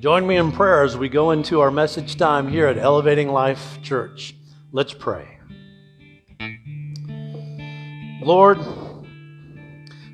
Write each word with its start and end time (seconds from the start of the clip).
Join 0.00 0.26
me 0.26 0.36
in 0.36 0.50
prayer 0.50 0.82
as 0.82 0.96
we 0.96 1.10
go 1.10 1.30
into 1.30 1.60
our 1.60 1.70
message 1.70 2.16
time 2.16 2.48
here 2.48 2.66
at 2.66 2.78
Elevating 2.78 3.28
Life 3.28 3.82
Church. 3.82 4.34
Let's 4.72 4.94
pray. 4.94 5.38
Lord, 8.22 8.58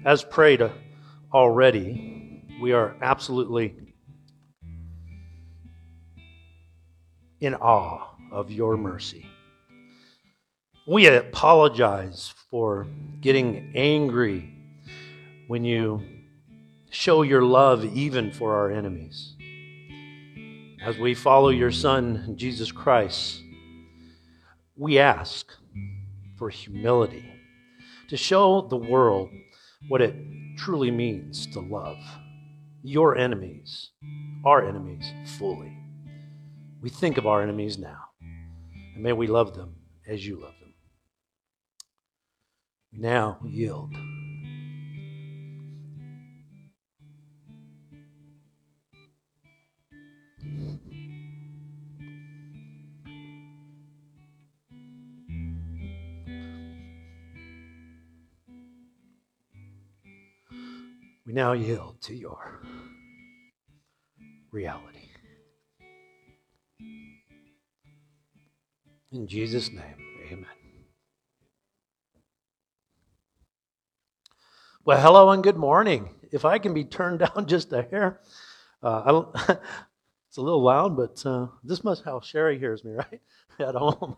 as 0.04 0.25
prayed 0.25 0.69
already, 1.33 2.43
we 2.61 2.72
are 2.72 2.96
absolutely 3.00 3.77
in 7.39 7.55
awe 7.55 8.09
of 8.32 8.50
your 8.50 8.77
mercy. 8.77 9.25
We 10.89 11.07
apologize 11.07 12.34
for 12.50 12.89
getting 13.21 13.71
angry 13.77 14.53
when 15.46 15.64
you 15.64 16.03
show 16.91 17.23
your 17.23 17.43
love 17.43 17.84
even 17.84 18.32
for 18.32 18.57
our 18.57 18.73
enemies. 18.73 19.36
As 20.86 20.96
we 20.99 21.14
follow 21.17 21.49
your 21.49 21.72
Son, 21.72 22.35
Jesus 22.36 22.71
Christ, 22.71 23.43
we 24.76 25.00
ask 25.00 25.50
for 26.36 26.49
humility 26.49 27.25
to 28.09 28.17
show 28.17 28.61
the 28.61 28.76
world 28.76 29.29
what 29.89 30.00
it 30.00 30.14
truly 30.57 30.93
means 30.93 31.49
to 31.49 31.59
love 31.59 31.96
your 32.84 33.19
enemies, 33.19 33.91
our 34.45 34.64
enemies, 34.64 35.12
fully. 35.36 35.77
We 36.81 36.89
think 36.89 37.19
of 37.19 37.27
our 37.27 37.42
enemies 37.42 37.78
now, 37.78 38.03
and 38.95 39.03
may 39.03 39.12
we 39.12 39.27
love 39.27 39.56
them 39.56 39.75
as 40.06 40.25
you 40.25 40.41
love 40.41 40.55
them. 40.61 40.75
Now 42.92 43.39
yield. 43.45 43.92
We 61.27 61.33
now 61.33 61.55
yield 61.55 62.01
to 62.03 62.15
your 62.15 62.63
reality. 64.53 65.09
In 69.11 69.27
Jesus' 69.27 69.73
name, 69.73 69.97
amen. 70.31 70.47
Well, 74.85 75.01
hello 75.01 75.31
and 75.31 75.43
good 75.43 75.57
morning. 75.57 76.11
If 76.31 76.45
I 76.45 76.59
can 76.59 76.73
be 76.73 76.85
turned 76.85 77.19
down 77.35 77.47
just 77.47 77.73
a 77.73 77.83
hair, 77.83 78.21
uh, 78.81 79.25
it's 80.29 80.37
a 80.37 80.43
little 80.43 80.63
loud, 80.63 80.97
but 80.97 81.27
uh, 81.27 81.49
this 81.65 81.83
must 81.83 82.05
how 82.05 82.21
Sherry 82.21 82.57
hears 82.57 82.85
me, 82.85 82.93
right? 82.95 83.21
At 83.59 83.75
home. 83.75 84.17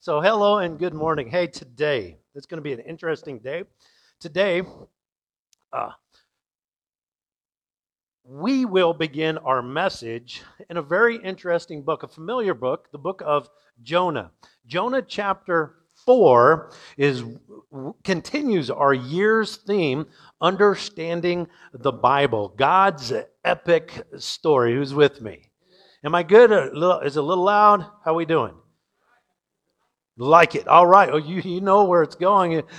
so, 0.00 0.20
hello 0.20 0.58
and 0.58 0.76
good 0.76 0.94
morning. 0.94 1.28
Hey, 1.30 1.46
today, 1.46 2.16
it's 2.34 2.46
going 2.46 2.58
to 2.58 2.62
be 2.62 2.72
an 2.72 2.80
interesting 2.80 3.38
day. 3.38 3.62
Today, 4.18 4.62
uh, 5.74 5.90
we 8.24 8.64
will 8.64 8.94
begin 8.94 9.36
our 9.36 9.60
message 9.60 10.42
in 10.70 10.78
a 10.78 10.82
very 10.82 11.16
interesting 11.18 11.82
book, 11.82 12.02
a 12.02 12.08
familiar 12.08 12.54
book, 12.54 12.90
the 12.92 12.98
book 12.98 13.22
of 13.26 13.50
Jonah. 13.82 14.30
Jonah 14.66 15.02
chapter 15.02 15.74
4 16.06 16.72
is 16.96 17.24
continues 18.04 18.70
our 18.70 18.94
year's 18.94 19.56
theme 19.56 20.06
understanding 20.40 21.46
the 21.74 21.92
Bible, 21.92 22.54
God's 22.56 23.12
epic 23.44 24.02
story. 24.16 24.74
Who's 24.74 24.94
with 24.94 25.20
me? 25.20 25.50
Am 26.02 26.14
I 26.14 26.22
good? 26.22 26.50
Is 27.04 27.18
it 27.18 27.20
a 27.20 27.22
little 27.22 27.44
loud? 27.44 27.82
How 28.02 28.12
are 28.12 28.14
we 28.14 28.24
doing? 28.24 28.54
Like 30.18 30.54
it. 30.54 30.66
All 30.66 30.86
right. 30.86 31.10
Oh, 31.10 31.18
you, 31.18 31.40
you 31.42 31.60
know 31.60 31.84
where 31.84 32.02
it's 32.02 32.16
going. 32.16 32.62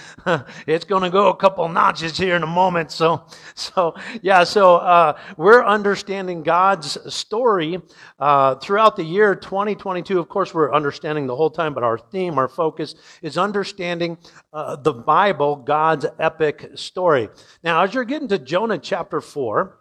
It's 0.68 0.86
going 0.86 1.03
to 1.03 1.09
go 1.09 1.30
a 1.30 1.36
couple 1.36 1.68
notches 1.70 2.18
here 2.18 2.36
in 2.36 2.44
a 2.44 2.48
moment. 2.48 2.92
So, 2.92 3.25
so 3.56 3.96
yeah. 4.22 4.44
So 4.44 4.75
uh, 4.78 5.18
we're 5.38 5.64
understanding 5.64 6.44
God's 6.44 6.97
story 7.14 7.81
uh, 8.20 8.56
throughout 8.56 8.96
the 8.96 9.03
year 9.03 9.36
2022. 9.36 10.20
Of 10.20 10.30
course, 10.30 10.53
we're 10.53 10.74
understanding 10.74 11.28
the 11.28 11.36
whole 11.36 11.50
time, 11.50 11.74
but 11.74 11.84
our 11.84 11.97
theme, 11.97 12.38
our 12.38 12.47
focus 12.47 12.96
is 13.22 13.38
understanding 13.38 14.18
uh, 14.52 14.76
the 14.76 14.94
Bible, 14.94 15.56
God's 15.56 16.06
epic 16.20 16.72
story. 16.76 17.30
Now, 17.64 17.84
as 17.84 17.94
you're 17.94 18.03
getting 18.03 18.28
to 18.30 18.40
Jonah 18.40 18.78
chapter 18.78 19.22
four. 19.22 19.78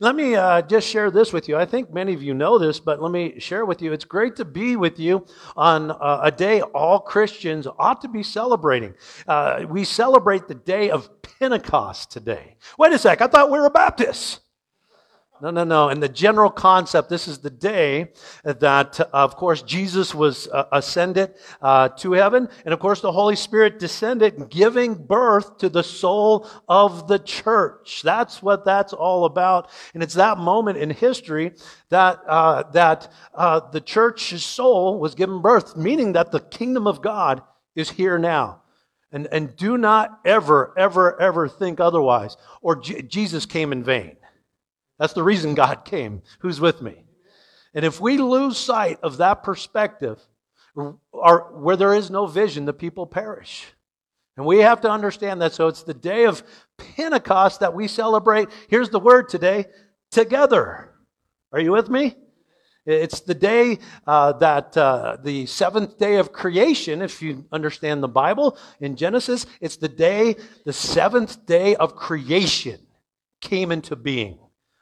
Let 0.00 0.14
me 0.14 0.34
uh, 0.34 0.62
just 0.62 0.86
share 0.86 1.10
this 1.10 1.32
with 1.32 1.48
you. 1.48 1.56
I 1.56 1.64
think 1.64 1.92
many 1.92 2.12
of 2.12 2.22
you 2.22 2.34
know 2.34 2.58
this, 2.58 2.80
but 2.80 3.00
let 3.00 3.10
me 3.10 3.38
share 3.40 3.64
with 3.64 3.80
you. 3.80 3.92
It's 3.92 4.04
great 4.04 4.36
to 4.36 4.44
be 4.44 4.76
with 4.76 4.98
you 4.98 5.26
on 5.56 5.90
uh, 5.90 6.20
a 6.22 6.30
day 6.30 6.60
all 6.60 7.00
Christians 7.00 7.66
ought 7.78 8.02
to 8.02 8.08
be 8.08 8.22
celebrating. 8.22 8.94
Uh, 9.26 9.64
we 9.68 9.84
celebrate 9.84 10.48
the 10.48 10.54
day 10.54 10.90
of 10.90 11.10
Pentecost 11.22 12.10
today. 12.10 12.56
Wait 12.78 12.92
a 12.92 12.98
sec, 12.98 13.22
I 13.22 13.26
thought 13.26 13.50
we 13.50 13.58
were 13.58 13.70
Baptists. 13.70 14.40
No, 15.40 15.50
no, 15.50 15.64
no. 15.64 15.88
And 15.90 16.02
the 16.02 16.08
general 16.08 16.50
concept 16.50 17.08
this 17.08 17.28
is 17.28 17.38
the 17.38 17.50
day 17.50 18.12
that, 18.44 18.98
of 19.12 19.36
course, 19.36 19.62
Jesus 19.62 20.14
was 20.14 20.48
uh, 20.48 20.64
ascended 20.72 21.34
uh, 21.60 21.90
to 21.90 22.12
heaven. 22.12 22.48
And 22.64 22.72
of 22.72 22.80
course, 22.80 23.00
the 23.00 23.12
Holy 23.12 23.36
Spirit 23.36 23.78
descended, 23.78 24.48
giving 24.48 24.94
birth 24.94 25.58
to 25.58 25.68
the 25.68 25.82
soul 25.82 26.48
of 26.68 27.06
the 27.08 27.18
church. 27.18 28.02
That's 28.02 28.42
what 28.42 28.64
that's 28.64 28.92
all 28.92 29.26
about. 29.26 29.70
And 29.94 30.02
it's 30.02 30.14
that 30.14 30.38
moment 30.38 30.78
in 30.78 30.90
history 30.90 31.52
that, 31.90 32.20
uh, 32.26 32.64
that 32.72 33.12
uh, 33.34 33.60
the 33.70 33.80
church's 33.80 34.44
soul 34.44 34.98
was 34.98 35.14
given 35.14 35.42
birth, 35.42 35.76
meaning 35.76 36.12
that 36.14 36.32
the 36.32 36.40
kingdom 36.40 36.86
of 36.86 37.02
God 37.02 37.42
is 37.74 37.90
here 37.90 38.18
now. 38.18 38.62
And, 39.12 39.28
and 39.30 39.54
do 39.56 39.78
not 39.78 40.18
ever, 40.24 40.74
ever, 40.76 41.20
ever 41.20 41.48
think 41.48 41.78
otherwise, 41.78 42.36
or 42.60 42.76
J- 42.76 43.02
Jesus 43.02 43.46
came 43.46 43.72
in 43.72 43.84
vain. 43.84 44.16
That's 44.98 45.12
the 45.12 45.22
reason 45.22 45.54
God 45.54 45.84
came. 45.84 46.22
Who's 46.40 46.60
with 46.60 46.80
me? 46.82 47.04
And 47.74 47.84
if 47.84 48.00
we 48.00 48.18
lose 48.18 48.56
sight 48.56 48.98
of 49.02 49.18
that 49.18 49.42
perspective, 49.42 50.20
or 51.12 51.52
where 51.54 51.76
there 51.76 51.94
is 51.94 52.10
no 52.10 52.26
vision, 52.26 52.64
the 52.64 52.72
people 52.72 53.06
perish. 53.06 53.66
And 54.36 54.44
we 54.44 54.58
have 54.58 54.82
to 54.82 54.90
understand 54.90 55.40
that. 55.40 55.54
So 55.54 55.68
it's 55.68 55.82
the 55.82 55.94
day 55.94 56.24
of 56.24 56.42
Pentecost 56.76 57.60
that 57.60 57.74
we 57.74 57.88
celebrate. 57.88 58.48
Here's 58.68 58.90
the 58.90 59.00
word 59.00 59.28
today 59.28 59.66
together. 60.10 60.92
Are 61.52 61.60
you 61.60 61.72
with 61.72 61.88
me? 61.88 62.14
It's 62.84 63.20
the 63.20 63.34
day 63.34 63.78
uh, 64.06 64.34
that 64.34 64.76
uh, 64.76 65.16
the 65.22 65.46
seventh 65.46 65.98
day 65.98 66.16
of 66.16 66.32
creation, 66.32 67.02
if 67.02 67.20
you 67.20 67.44
understand 67.50 68.02
the 68.02 68.08
Bible 68.08 68.56
in 68.78 68.94
Genesis, 68.94 69.46
it's 69.60 69.76
the 69.76 69.88
day, 69.88 70.36
the 70.64 70.72
seventh 70.72 71.46
day 71.46 71.74
of 71.74 71.96
creation 71.96 72.78
came 73.40 73.72
into 73.72 73.96
being. 73.96 74.38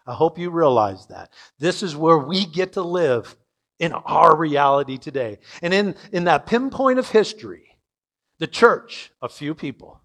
I 0.06 0.14
hope 0.14 0.38
you 0.38 0.50
realize 0.50 1.06
that. 1.06 1.30
This 1.58 1.82
is 1.82 1.96
where 1.96 2.18
we 2.18 2.44
get 2.44 2.74
to 2.74 2.82
live 2.82 3.36
in 3.78 3.92
our 3.92 4.36
reality 4.36 4.98
today. 4.98 5.38
And 5.62 5.72
in, 5.72 5.94
in 6.12 6.24
that 6.24 6.46
pinpoint 6.46 6.98
of 6.98 7.08
history, 7.08 7.78
the 8.38 8.46
church, 8.46 9.10
a 9.22 9.28
few 9.28 9.54
people, 9.54 10.00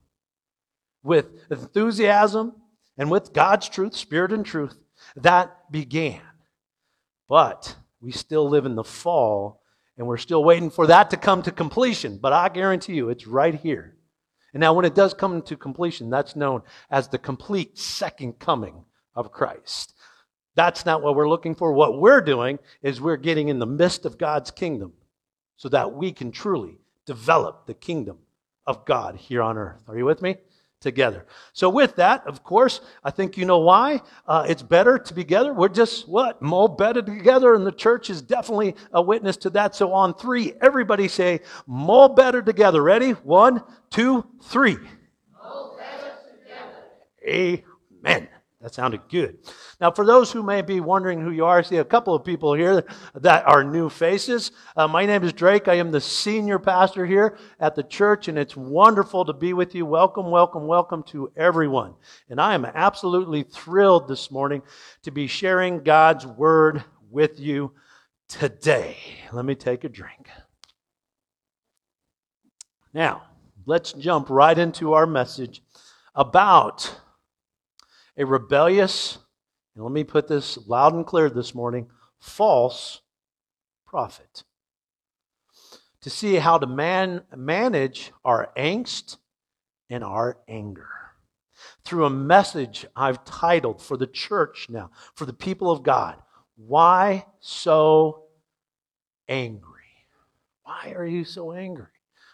with 1.04 1.28
enthusiasm 1.50 2.54
and 2.98 3.10
with 3.12 3.34
God's 3.34 3.70
truth, 3.70 3.96
spirit 3.96 4.32
and 4.32 4.46
truth, 4.46 4.78
that 5.16 5.72
began. 5.72 6.22
But 7.28 7.76
we 8.02 8.12
still 8.12 8.50
live 8.50 8.66
in 8.66 8.76
the 8.76 8.84
fall, 8.84 9.62
and 9.98 10.08
we're 10.08 10.18
still 10.18 10.44
waiting 10.44 10.70
for 10.70 10.88
that 10.88 11.10
to 11.12 11.18
come 11.18 11.42
to 11.44 11.52
completion. 11.52 12.18
But 12.18 12.34
I 12.34 12.50
guarantee 12.50 12.94
you, 12.94 13.10
it's 13.10 13.28
right 13.28 13.56
here. 13.56 13.96
And 14.54 14.62
now, 14.62 14.74
when 14.74 14.86
it 14.86 14.96
does 14.96 15.14
come 15.14 15.42
to 15.44 15.56
completion, 15.56 16.10
that's 16.10 16.36
known 16.36 16.64
as 16.90 17.08
the 17.08 17.20
complete 17.20 17.78
second 17.78 18.40
coming 18.40 18.84
of 19.16 19.32
Christ. 19.32 19.94
That's 20.56 20.86
not 20.86 21.02
what 21.02 21.16
we're 21.16 21.30
looking 21.30 21.56
for. 21.56 21.72
What 21.72 22.00
we're 22.00 22.22
doing 22.22 22.60
is 22.82 23.00
we're 23.00 23.18
getting 23.18 23.48
in 23.50 23.60
the 23.60 23.66
midst 23.66 24.06
of 24.06 24.18
God's 24.18 24.52
kingdom 24.52 24.94
so 25.56 25.70
that 25.70 25.94
we 25.94 26.12
can 26.12 26.32
truly 26.32 26.80
develop 27.06 27.66
the 27.66 27.74
kingdom 27.74 28.18
of 28.66 28.86
God 28.86 29.16
here 29.16 29.42
on 29.42 29.58
earth. 29.58 29.82
Are 29.88 29.98
you 29.98 30.06
with 30.06 30.22
me? 30.22 30.38
Together. 30.82 31.26
So, 31.52 31.70
with 31.70 31.98
that, 31.98 32.26
of 32.26 32.42
course, 32.42 32.80
I 33.04 33.12
think 33.12 33.36
you 33.36 33.44
know 33.46 33.60
why. 33.60 34.02
Uh, 34.26 34.46
it's 34.48 34.62
better 34.62 34.98
to 34.98 35.14
be 35.14 35.24
together. 35.24 35.54
We're 35.54 35.68
just 35.68 36.08
what? 36.08 36.42
More 36.42 36.74
better 36.74 37.02
together, 37.02 37.54
and 37.54 37.68
the 37.68 37.74
church 37.74 38.10
is 38.10 38.22
definitely 38.22 38.76
a 38.94 39.02
witness 39.02 39.36
to 39.38 39.50
that. 39.50 39.76
So, 39.76 39.92
on 39.92 40.14
three, 40.14 40.54
everybody 40.62 41.10
say, 41.10 41.42
more 41.68 42.14
better 42.14 42.42
together. 42.42 42.82
Ready? 42.82 43.12
One, 43.12 43.62
two, 43.90 44.26
three. 44.44 44.78
More 45.44 45.78
better 45.78 46.14
together. 47.26 47.68
Amen. 48.06 48.30
That 48.62 48.74
sounded 48.74 49.08
good. 49.08 49.38
Now, 49.80 49.90
for 49.90 50.06
those 50.06 50.34
who 50.34 50.44
may 50.44 50.62
be 50.62 50.82
wondering 50.82 51.22
who 51.22 51.32
you 51.32 51.46
are, 51.46 51.60
I 51.60 51.62
see 51.62 51.78
a 51.78 51.86
couple 51.86 52.14
of 52.14 52.26
people 52.26 52.54
here 52.54 52.84
that 53.16 53.48
are 53.48 53.64
new 53.64 53.90
faces. 53.90 54.52
Uh, 54.76 54.86
my 54.86 55.06
name 55.06 55.24
is 55.24 55.32
Drake. 55.32 55.70
I 55.70 55.76
am 55.76 55.92
the 55.92 56.02
senior 56.02 56.60
pastor 56.60 57.06
here 57.06 57.38
at 57.62 57.76
the 57.76 57.84
church, 57.84 58.28
and 58.28 58.38
it's 58.38 58.58
wonderful 58.58 59.24
to 59.24 59.32
be 59.32 59.54
with 59.54 59.76
you. 59.76 59.86
Welcome, 59.86 60.30
welcome, 60.30 60.68
welcome 60.68 61.04
to 61.04 61.32
everyone. 61.38 61.94
And 62.30 62.42
I 62.42 62.54
am 62.54 62.66
absolutely 62.66 63.44
thrilled 63.44 64.10
this 64.10 64.30
morning 64.30 64.62
to 65.04 65.12
be 65.12 65.28
sharing 65.28 65.82
God's 65.82 66.28
word 66.28 66.84
with 67.10 67.40
you 67.40 67.72
today. 68.28 68.98
Let 69.32 69.46
me 69.46 69.56
take 69.56 69.86
a 69.86 69.90
drink. 69.90 70.28
Now, 72.94 73.22
let's 73.66 73.94
jump 73.94 74.30
right 74.30 74.58
into 74.58 74.92
our 74.96 75.06
message 75.06 75.64
about 76.14 77.00
a 78.20 78.26
rebellious, 78.26 79.18
and 79.74 79.84
let 79.84 79.94
me 79.94 80.04
put 80.04 80.28
this 80.28 80.58
loud 80.68 80.94
and 80.94 81.06
clear 81.06 81.30
this 81.30 81.56
morning, 81.56 81.88
false 82.20 83.00
prophet. 83.88 84.44
To 86.02 86.10
see 86.10 86.36
how 86.36 86.58
to 86.58 86.68
man, 86.68 87.22
manage 87.36 88.12
our 88.26 88.52
angst 88.58 89.18
and 89.90 90.04
our 90.04 90.38
anger. 90.50 90.90
Through 91.86 92.06
a 92.06 92.10
message 92.10 92.86
I've 92.94 93.24
titled 93.24 93.82
for 93.82 93.96
the 93.96 94.08
church 94.08 94.68
now, 94.70 94.92
for 95.16 95.26
the 95.26 95.34
people 95.34 95.72
of 95.72 95.84
God, 95.84 96.18
Why 96.58 97.26
So 97.40 98.26
Angry? 99.30 99.64
Why 100.64 100.94
are 100.96 101.06
you 101.06 101.24
so 101.24 101.54
angry? 101.54 101.88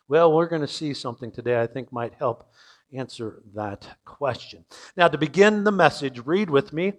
Well, 0.08 0.34
we're 0.34 0.48
going 0.48 0.62
to 0.62 0.68
see 0.68 0.94
something 0.94 1.32
today 1.32 1.60
I 1.60 1.68
think 1.68 1.92
might 1.92 2.14
help 2.16 2.50
answer 2.94 3.42
that 3.54 3.98
question. 4.06 4.66
Now, 4.96 5.08
to 5.08 5.18
begin 5.18 5.64
the 5.64 5.72
message, 5.72 6.26
read 6.26 6.50
with 6.50 6.74
me 6.74 6.94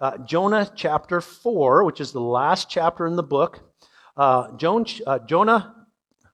uh, 0.00 0.18
Jonah 0.18 0.70
chapter 0.74 1.20
4, 1.20 1.84
which 1.84 2.00
is 2.00 2.12
the 2.12 2.20
last 2.20 2.68
chapter 2.68 3.06
in 3.06 3.16
the 3.16 3.22
book. 3.22 3.60
Uh, 4.16 4.56
Joan, 4.56 4.84
uh, 5.06 5.18
Jonah, 5.20 5.86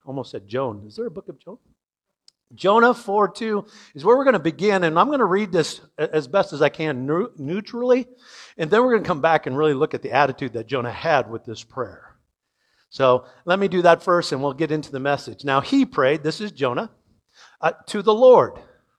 almost 0.05 0.31
said 0.31 0.47
Joan. 0.47 0.83
Is 0.87 0.95
there 0.95 1.07
a 1.07 1.11
book 1.11 1.29
of 1.29 1.39
Jonah? 1.39 1.57
Jonah 2.53 2.93
4 2.93 3.29
2 3.29 3.65
is 3.95 4.03
where 4.03 4.17
we're 4.17 4.25
going 4.25 4.33
to 4.33 4.39
begin, 4.39 4.83
and 4.83 4.99
I'm 4.99 5.07
going 5.07 5.19
to 5.19 5.25
read 5.25 5.51
this 5.51 5.79
as 5.97 6.27
best 6.27 6.51
as 6.51 6.61
I 6.61 6.69
can 6.69 7.05
neutrally, 7.37 8.07
and 8.57 8.69
then 8.69 8.81
we're 8.81 8.91
going 8.91 9.03
to 9.03 9.07
come 9.07 9.21
back 9.21 9.47
and 9.47 9.57
really 9.57 9.73
look 9.73 9.93
at 9.93 10.01
the 10.01 10.11
attitude 10.11 10.53
that 10.53 10.67
Jonah 10.67 10.91
had 10.91 11.29
with 11.29 11.45
this 11.45 11.63
prayer. 11.63 12.17
So 12.89 13.25
let 13.45 13.57
me 13.57 13.69
do 13.69 13.81
that 13.83 14.03
first, 14.03 14.33
and 14.33 14.43
we'll 14.43 14.53
get 14.53 14.71
into 14.71 14.91
the 14.91 14.99
message. 14.99 15.45
Now, 15.45 15.61
he 15.61 15.85
prayed, 15.85 16.23
this 16.23 16.41
is 16.41 16.51
Jonah 16.51 16.91
uh, 17.61 17.71
to 17.87 18.01
the 18.01 18.13
Lord, 18.13 18.55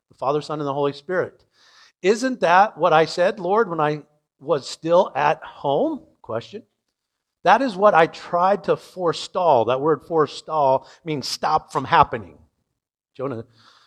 the 0.09 0.15
Father, 0.15 0.41
Son, 0.41 0.61
and 0.61 0.67
the 0.67 0.75
Holy 0.75 0.93
Spirit. 0.93 1.45
Isn't 2.01 2.41
that 2.41 2.79
what 2.79 2.93
I 2.93 3.07
said, 3.07 3.39
Lord, 3.39 3.69
when 3.69 3.81
I 3.81 4.03
was 4.41 4.69
still 4.69 5.13
at 5.15 5.43
home? 5.43 6.03
Question. 6.21 6.63
That 7.45 7.63
is 7.63 7.77
what 7.77 7.95
I 7.95 8.07
tried 8.07 8.65
to 8.65 8.77
forestall. 8.77 9.67
That 9.67 9.81
word 9.81 10.03
forestall 10.07 10.89
means 11.05 11.29
stop 11.29 11.73
from 11.73 11.85
happening. 11.85 12.39
Jonah 13.17 13.45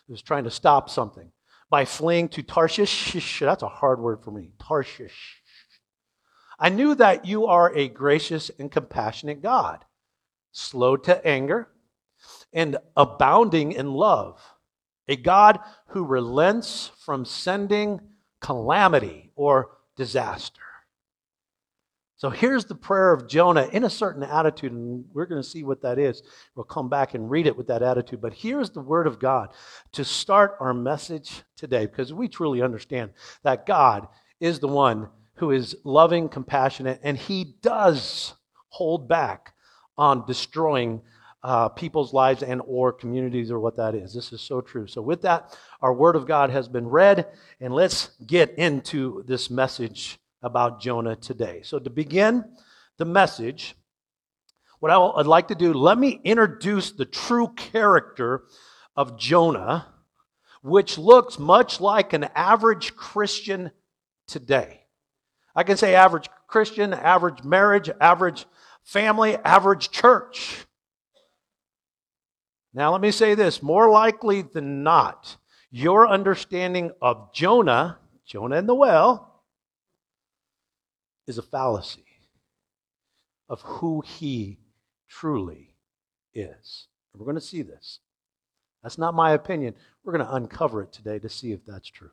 was 0.08 0.22
trying 0.22 0.44
to 0.44 0.50
stop 0.50 0.90
something 0.90 1.30
by 1.70 1.84
fleeing 1.84 2.28
to 2.30 2.42
Tarshish. 2.42 3.38
That's 3.40 3.62
a 3.62 3.68
hard 3.68 4.00
word 4.00 4.22
for 4.22 4.30
me. 4.30 4.50
Tarshish. 4.58 5.42
I 6.58 6.68
knew 6.68 6.94
that 6.94 7.26
you 7.26 7.46
are 7.46 7.74
a 7.74 7.88
gracious 7.88 8.50
and 8.58 8.70
compassionate 8.70 9.42
God, 9.42 9.84
slow 10.52 10.96
to 10.98 11.26
anger, 11.26 11.68
and 12.52 12.78
abounding 12.96 13.72
in 13.72 13.92
love 13.92 14.40
a 15.08 15.16
God 15.16 15.60
who 15.88 16.04
relents 16.04 16.90
from 17.04 17.24
sending 17.24 18.00
calamity 18.40 19.30
or 19.36 19.70
disaster. 19.96 20.60
So 22.18 22.30
here's 22.30 22.64
the 22.64 22.74
prayer 22.74 23.12
of 23.12 23.28
Jonah 23.28 23.68
in 23.72 23.84
a 23.84 23.90
certain 23.90 24.22
attitude, 24.22 24.72
and 24.72 25.04
we're 25.12 25.26
going 25.26 25.42
to 25.42 25.48
see 25.48 25.64
what 25.64 25.82
that 25.82 25.98
is. 25.98 26.22
We'll 26.54 26.64
come 26.64 26.88
back 26.88 27.12
and 27.12 27.30
read 27.30 27.46
it 27.46 27.56
with 27.56 27.66
that 27.66 27.82
attitude. 27.82 28.22
But 28.22 28.32
here's 28.32 28.70
the 28.70 28.80
word 28.80 29.06
of 29.06 29.18
God 29.18 29.50
to 29.92 30.02
start 30.02 30.56
our 30.58 30.72
message 30.72 31.42
today, 31.56 31.84
because 31.84 32.14
we 32.14 32.28
truly 32.28 32.62
understand 32.62 33.10
that 33.42 33.66
God 33.66 34.08
is 34.40 34.60
the 34.60 34.68
one 34.68 35.10
who 35.34 35.50
is 35.50 35.76
loving, 35.84 36.30
compassionate, 36.30 37.00
and 37.02 37.18
he 37.18 37.56
does 37.60 38.32
hold 38.68 39.08
back 39.08 39.52
on 39.98 40.24
destroying 40.26 41.02
uh, 41.46 41.68
people's 41.68 42.12
lives 42.12 42.42
and 42.42 42.60
or 42.66 42.92
communities 42.92 43.52
or 43.52 43.60
what 43.60 43.76
that 43.76 43.94
is. 43.94 44.12
This 44.12 44.32
is 44.32 44.40
so 44.40 44.60
true. 44.60 44.88
So 44.88 45.00
with 45.00 45.22
that 45.22 45.56
our 45.80 45.94
word 45.94 46.16
of 46.16 46.26
god 46.26 46.50
has 46.50 46.66
been 46.66 46.88
read 46.88 47.28
and 47.60 47.72
let's 47.72 48.10
get 48.26 48.52
into 48.58 49.22
this 49.28 49.48
message 49.48 50.18
about 50.42 50.80
jonah 50.80 51.14
today. 51.14 51.60
So 51.62 51.78
to 51.78 51.88
begin 51.88 52.44
the 52.98 53.04
message 53.04 53.76
what 54.80 54.90
i'd 54.90 55.26
like 55.26 55.46
to 55.48 55.54
do 55.54 55.72
let 55.72 55.98
me 55.98 56.20
introduce 56.24 56.90
the 56.90 57.04
true 57.04 57.48
character 57.56 58.42
of 58.96 59.16
jonah 59.16 59.86
which 60.62 60.98
looks 60.98 61.38
much 61.38 61.80
like 61.80 62.12
an 62.12 62.24
average 62.34 62.96
christian 62.96 63.70
today. 64.26 64.80
I 65.54 65.62
can 65.62 65.76
say 65.76 65.94
average 65.94 66.28
christian 66.48 66.92
average 66.92 67.44
marriage 67.44 67.88
average 68.00 68.46
family 68.82 69.36
average 69.36 69.92
church 69.92 70.65
now, 72.76 72.92
let 72.92 73.00
me 73.00 73.10
say 73.10 73.34
this 73.34 73.62
more 73.62 73.88
likely 73.90 74.42
than 74.42 74.82
not, 74.82 75.38
your 75.70 76.06
understanding 76.06 76.92
of 77.00 77.32
Jonah, 77.32 77.98
Jonah 78.26 78.56
and 78.56 78.68
the 78.68 78.74
well, 78.74 79.42
is 81.26 81.38
a 81.38 81.42
fallacy 81.42 82.04
of 83.48 83.62
who 83.62 84.02
he 84.02 84.58
truly 85.08 85.74
is. 86.34 86.88
And 87.12 87.20
we're 87.20 87.24
going 87.24 87.36
to 87.36 87.40
see 87.40 87.62
this. 87.62 88.00
That's 88.82 88.98
not 88.98 89.14
my 89.14 89.32
opinion. 89.32 89.74
We're 90.04 90.12
going 90.12 90.26
to 90.26 90.34
uncover 90.34 90.82
it 90.82 90.92
today 90.92 91.18
to 91.18 91.30
see 91.30 91.52
if 91.52 91.64
that's 91.64 91.88
true. 91.88 92.10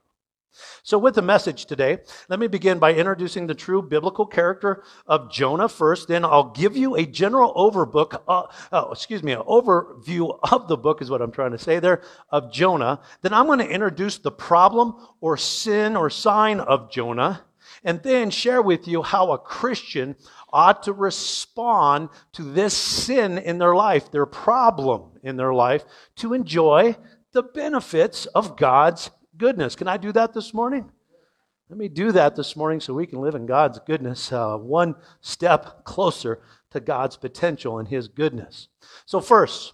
So, 0.84 0.98
with 0.98 1.16
the 1.16 1.22
message 1.22 1.66
today, 1.66 2.00
let 2.30 2.40
me 2.40 2.48
begin 2.48 2.78
by 2.78 2.94
introducing 2.94 3.48
the 3.48 3.56
true 3.56 3.82
biblical 3.82 4.26
character 4.26 4.84
of 5.08 5.32
Jonah 5.32 5.70
first. 5.70 6.08
Then 6.08 6.24
I'll 6.24 6.52
give 6.52 6.78
you 6.78 6.96
a 6.96 7.06
general 7.06 7.54
overbook, 7.56 8.22
uh, 8.28 8.44
oh, 8.72 8.92
excuse 8.92 9.24
me, 9.24 9.32
an 9.32 9.42
overview 9.42 10.38
of 10.52 10.68
the 10.68 10.78
book 10.78 11.02
is 11.02 11.10
what 11.10 11.22
I'm 11.22 11.32
trying 11.32 11.52
to 11.52 11.58
say 11.58 11.80
there 11.80 12.02
of 12.30 12.52
Jonah. 12.52 13.02
Then 13.22 13.34
I'm 13.34 13.48
going 13.48 13.60
to 13.60 13.68
introduce 13.68 14.18
the 14.18 14.32
problem 14.32 14.96
or 15.22 15.38
sin 15.38 15.96
or 15.96 16.10
sign 16.10 16.60
of 16.60 16.92
Jonah, 16.92 17.46
and 17.84 18.04
then 18.04 18.30
share 18.30 18.62
with 18.62 18.88
you 18.88 19.02
how 19.02 19.32
a 19.32 19.38
Christian 19.38 20.16
ought 20.52 20.84
to 20.84 20.94
respond 20.94 22.10
to 22.34 22.44
this 22.44 22.76
sin 22.76 23.38
in 23.40 23.58
their 23.58 23.76
life, 23.76 24.12
their 24.12 24.28
problem 24.28 25.12
in 25.24 25.36
their 25.38 25.54
life, 25.54 25.84
to 26.18 26.34
enjoy 26.34 26.96
the 27.32 27.44
benefits 27.44 28.28
of 28.28 28.56
God's 28.56 29.10
goodness. 29.38 29.76
Can 29.76 29.88
I 29.88 29.98
do 29.98 30.12
that 30.12 30.34
this 30.34 30.54
morning? 30.54 30.90
Let 31.70 31.80
me 31.80 31.88
do 31.88 32.12
that 32.12 32.36
this 32.36 32.56
morning 32.56 32.80
so 32.80 32.94
we 32.94 33.08
can 33.08 33.22
live 33.22 33.36
in 33.36 33.46
God's 33.46 33.80
goodness, 33.80 34.32
uh, 34.32 34.58
one 34.58 34.96
step 35.22 35.86
closer 35.86 36.42
to 36.72 36.80
God's 36.80 37.18
potential 37.18 37.80
and 37.80 37.88
His 37.88 38.08
goodness. 38.08 38.68
So, 39.06 39.22
first, 39.22 39.74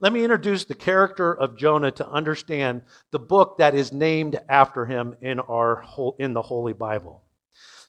let 0.00 0.12
me 0.12 0.24
introduce 0.24 0.64
the 0.64 0.74
character 0.74 1.32
of 1.32 1.56
Jonah 1.56 1.90
to 1.92 2.08
understand 2.08 2.82
the 3.12 3.18
book 3.18 3.58
that 3.58 3.74
is 3.74 3.92
named 3.92 4.38
after 4.48 4.84
him 4.84 5.16
in, 5.20 5.38
our 5.40 5.76
whole, 5.76 6.16
in 6.18 6.32
the 6.32 6.42
Holy 6.42 6.72
Bible. 6.72 7.22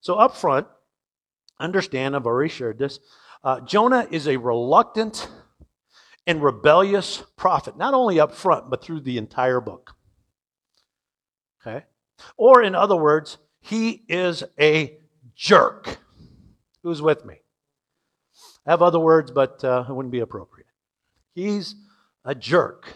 So, 0.01 0.15
up 0.15 0.37
front, 0.37 0.67
understand, 1.59 2.15
I've 2.15 2.25
already 2.25 2.49
shared 2.49 2.77
this. 2.77 2.99
Uh, 3.43 3.61
Jonah 3.61 4.07
is 4.09 4.27
a 4.27 4.37
reluctant 4.37 5.27
and 6.25 6.41
rebellious 6.41 7.23
prophet, 7.35 7.77
not 7.77 7.93
only 7.93 8.19
up 8.19 8.33
front, 8.33 8.69
but 8.69 8.83
through 8.83 9.01
the 9.01 9.17
entire 9.17 9.59
book. 9.59 9.95
Okay? 11.65 11.85
Or, 12.37 12.61
in 12.61 12.75
other 12.75 12.95
words, 12.95 13.37
he 13.61 14.03
is 14.09 14.43
a 14.59 14.97
jerk. 15.35 15.97
Who's 16.83 17.01
with 17.01 17.25
me? 17.25 17.35
I 18.65 18.71
have 18.71 18.81
other 18.81 18.99
words, 18.99 19.31
but 19.31 19.63
uh, 19.63 19.85
it 19.87 19.93
wouldn't 19.93 20.11
be 20.11 20.19
appropriate. 20.19 20.67
He's 21.33 21.75
a 22.25 22.35
jerk. 22.35 22.87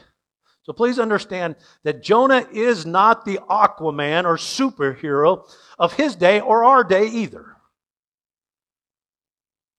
So 0.64 0.74
please 0.74 1.00
understand 1.00 1.56
that 1.84 2.04
Jonah 2.04 2.46
is 2.52 2.86
not 2.86 3.24
the 3.24 3.40
Aquaman 3.50 4.26
or 4.26 4.36
superhero 4.36 5.50
of 5.80 5.94
his 5.94 6.16
day 6.16 6.42
or 6.42 6.66
our 6.66 6.84
day 6.84 7.08
either. 7.08 7.56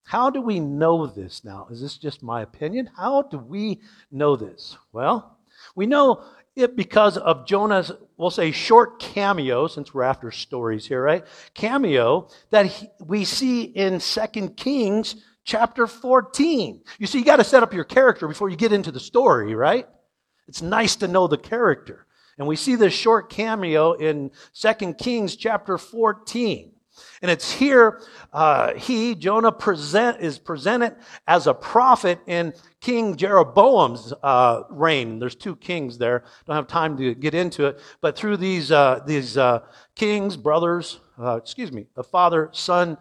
How 0.05 0.31
do 0.31 0.41
we 0.41 0.59
know 0.59 1.07
this 1.07 1.45
now? 1.45 1.69
Is 1.71 1.83
this 1.83 1.99
just 1.99 2.23
my 2.23 2.41
opinion? 2.41 2.89
How 2.97 3.21
do 3.21 3.37
we 3.37 3.83
know 4.11 4.37
this? 4.37 4.79
Well, 4.91 5.39
we 5.75 5.85
know 5.85 6.25
it 6.59 6.77
because 6.77 7.17
of 7.17 7.47
Jonah's, 7.47 7.93
we'll 8.17 8.31
say, 8.31 8.51
short 8.51 8.99
cameo, 9.01 9.67
since 9.67 9.95
we're 9.95 10.03
after 10.03 10.31
stories 10.31 10.87
here, 10.87 11.03
right? 11.03 11.25
Cameo 11.55 12.29
that 12.51 12.67
he, 12.67 12.89
we 13.05 13.25
see 13.25 13.63
in 13.63 14.01
Second 14.01 14.57
Kings 14.57 15.17
chapter 15.45 15.87
14. 15.87 16.83
You 16.99 17.07
see, 17.07 17.19
you 17.19 17.25
got 17.25 17.37
to 17.37 17.45
set 17.45 17.63
up 17.63 17.73
your 17.73 17.85
character 17.85 18.29
before 18.29 18.51
you 18.51 18.57
get 18.57 18.73
into 18.73 18.93
the 18.93 19.01
story, 19.01 19.55
right? 19.55 19.87
It's 20.47 20.63
nice 20.63 20.97
to 20.97 21.09
know 21.09 21.27
the 21.27 21.39
character. 21.39 22.07
And 22.39 22.47
we 22.47 22.57
see 22.57 22.77
this 22.77 22.95
short 22.95 23.31
cameo 23.31 23.93
in 23.93 24.31
2 24.55 24.95
Kings 24.95 25.37
chapter 25.37 25.79
14. 25.79 26.73
And 27.23 27.31
it's 27.31 27.51
here 27.51 28.01
uh, 28.33 28.75
he, 28.75 29.15
Jonah, 29.15 29.53
present, 29.53 30.21
is 30.21 30.39
presented 30.39 30.97
as 31.27 31.47
a 31.47 31.55
prophet 31.55 32.21
in 32.27 32.53
King 32.81 33.17
Jeroboam's 33.17 34.13
uh, 34.23 34.63
reign. 34.71 35.19
There's 35.19 35.35
two 35.35 35.57
kings 35.57 35.99
there. 35.99 36.25
Don't 36.47 36.57
have 36.57 36.67
time 36.67 36.97
to 36.99 37.15
get 37.15 37.35
into 37.35 37.67
it. 37.67 37.81
But 38.01 38.17
through 38.17 38.37
these, 38.37 38.71
uh, 38.71 39.01
these 39.07 39.37
uh, 39.37 39.61
kings, 39.95 40.37
brothers, 40.37 41.01
uh, 41.19 41.37
excuse 41.37 41.73
me, 41.73 41.87
a 41.97 42.03
father 42.03 42.51
son 42.53 42.99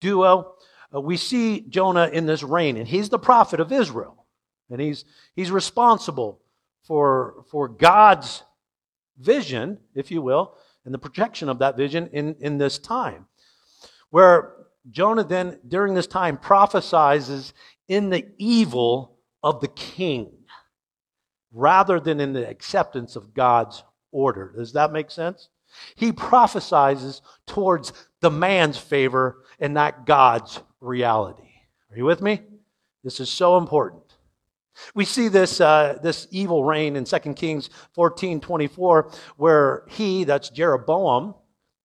duo, 0.00 0.54
uh, 0.94 1.00
we 1.00 1.16
see 1.16 1.60
Jonah 1.60 2.08
in 2.12 2.26
this 2.26 2.42
reign. 2.42 2.76
And 2.76 2.86
he's 2.86 3.08
the 3.08 3.18
prophet 3.18 3.60
of 3.60 3.72
Israel. 3.72 4.26
And 4.70 4.80
he's, 4.80 5.04
he's 5.34 5.50
responsible 5.50 6.40
for, 6.82 7.44
for 7.50 7.68
God's 7.68 8.42
vision, 9.18 9.78
if 9.94 10.10
you 10.10 10.22
will, 10.22 10.56
and 10.88 10.94
the 10.94 10.98
projection 10.98 11.50
of 11.50 11.58
that 11.58 11.76
vision 11.76 12.08
in, 12.14 12.34
in 12.40 12.56
this 12.56 12.78
time. 12.78 13.26
Where 14.08 14.54
Jonah 14.90 15.22
then, 15.22 15.58
during 15.68 15.92
this 15.92 16.06
time, 16.06 16.38
prophesizes 16.38 17.52
in 17.88 18.08
the 18.08 18.26
evil 18.38 19.18
of 19.42 19.60
the 19.60 19.68
king 19.68 20.32
rather 21.52 22.00
than 22.00 22.20
in 22.20 22.32
the 22.32 22.48
acceptance 22.48 23.16
of 23.16 23.34
God's 23.34 23.84
order. 24.12 24.54
Does 24.56 24.72
that 24.72 24.90
make 24.90 25.10
sense? 25.10 25.50
He 25.94 26.10
prophesizes 26.10 27.20
towards 27.46 27.92
the 28.22 28.30
man's 28.30 28.78
favor 28.78 29.44
and 29.60 29.74
not 29.74 30.06
God's 30.06 30.58
reality. 30.80 31.50
Are 31.90 31.98
you 31.98 32.06
with 32.06 32.22
me? 32.22 32.40
This 33.04 33.20
is 33.20 33.28
so 33.28 33.58
important. 33.58 34.07
We 34.94 35.04
see 35.04 35.28
this, 35.28 35.60
uh, 35.60 35.98
this 36.02 36.26
evil 36.30 36.64
reign 36.64 36.96
in 36.96 37.04
2 37.04 37.18
Kings 37.34 37.70
14 37.94 38.40
24, 38.40 39.12
where 39.36 39.84
he, 39.88 40.24
that's 40.24 40.50
Jeroboam, 40.50 41.34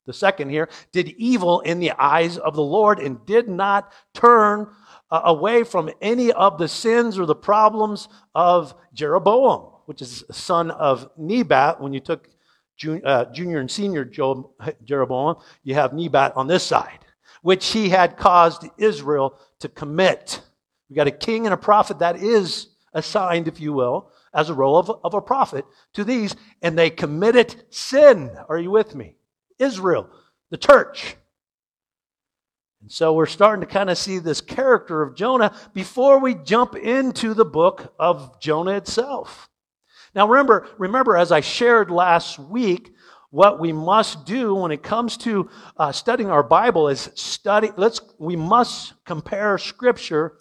the 0.06 0.14
second 0.14 0.50
here, 0.50 0.70
did 0.92 1.10
evil 1.10 1.62
in 1.62 1.80
the 1.80 1.92
eyes 1.92 2.38
of 2.38 2.56
the 2.56 2.64
Lord 2.64 3.00
and 3.00 3.26
did 3.26 3.48
not 3.48 3.92
turn 4.14 4.68
uh, 5.10 5.22
away 5.26 5.64
from 5.64 5.90
any 6.02 6.32
of 6.32 6.58
the 6.58 6.68
sins 6.68 7.18
or 7.18 7.26
the 7.26 7.36
problems 7.36 8.10
of 8.36 8.74
Jeroboam, 8.94 9.72
which 9.86 10.02
is 10.02 10.24
son 10.32 10.72
of 10.72 11.10
Nebat. 11.18 11.80
When 11.80 11.94
you 11.94 12.00
took 12.00 12.28
uh, 13.06 13.26
junior 13.26 13.60
and 13.60 13.72
senior 13.72 14.04
Jeroboam, 14.04 15.36
you 15.64 15.76
have 15.76 15.94
Nebat 15.94 16.36
on 16.36 16.48
this 16.48 16.64
side, 16.64 17.00
which 17.42 17.68
he 17.68 17.90
had 17.90 18.18
caused 18.18 18.66
Israel 18.78 19.40
to 19.60 19.70
commit. 19.70 20.42
We 20.90 20.96
got 20.96 21.08
a 21.08 21.12
king 21.12 21.46
and 21.46 21.54
a 21.54 21.58
prophet 21.58 22.00
that 22.00 22.18
is 22.18 22.68
assigned, 22.94 23.48
if 23.48 23.60
you 23.60 23.74
will, 23.74 24.12
as 24.34 24.50
a 24.50 24.54
role 24.54 24.78
of, 24.78 24.92
of 25.04 25.14
a 25.14 25.22
prophet 25.22 25.66
to 25.94 26.04
these, 26.04 26.36
and 26.62 26.78
they 26.78 26.90
committed 26.90 27.64
sin. 27.70 28.32
Are 28.50 28.58
you 28.58 28.72
with 28.72 28.96
me? 28.96 29.16
Israel, 29.60 30.10
the 30.50 30.58
church. 30.58 31.16
And 32.82 32.92
so 32.92 33.14
we're 33.14 33.28
starting 33.28 33.66
to 33.66 33.74
kind 33.74 33.90
of 33.90 33.98
see 33.98 34.20
this 34.20 34.42
character 34.42 35.02
of 35.02 35.16
Jonah 35.16 35.56
before 35.74 36.20
we 36.20 36.36
jump 36.36 36.76
into 36.76 37.34
the 37.34 37.46
book 37.46 37.94
of 37.98 38.40
Jonah 38.42 38.74
itself. 38.74 39.50
Now 40.14 40.28
remember, 40.28 40.68
remember 40.78 41.16
as 41.16 41.32
I 41.32 41.40
shared 41.40 41.90
last 41.90 42.38
week, 42.38 42.94
what 43.30 43.60
we 43.60 43.74
must 43.74 44.26
do 44.26 44.54
when 44.54 44.72
it 44.72 44.84
comes 44.84 45.18
to 45.18 45.50
uh, 45.78 45.92
studying 45.92 46.30
our 46.30 46.44
Bible 46.44 46.88
is 46.88 47.10
study. 47.16 47.72
Let's 47.78 48.00
we 48.20 48.36
must 48.36 48.94
compare 49.06 49.58
Scripture 49.58 50.34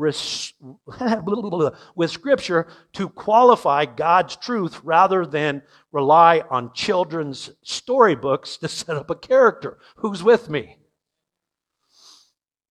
with 1.94 2.10
Scripture 2.10 2.66
to 2.94 3.08
qualify 3.08 3.84
God's 3.84 4.36
truth 4.36 4.80
rather 4.82 5.26
than 5.26 5.62
rely 5.92 6.42
on 6.50 6.72
children's 6.72 7.50
storybooks 7.62 8.56
to 8.58 8.68
set 8.80 8.96
up 8.96 9.10
a 9.10 9.14
character. 9.14 9.78
Who's 9.96 10.22
with 10.22 10.48
me? 10.48 10.76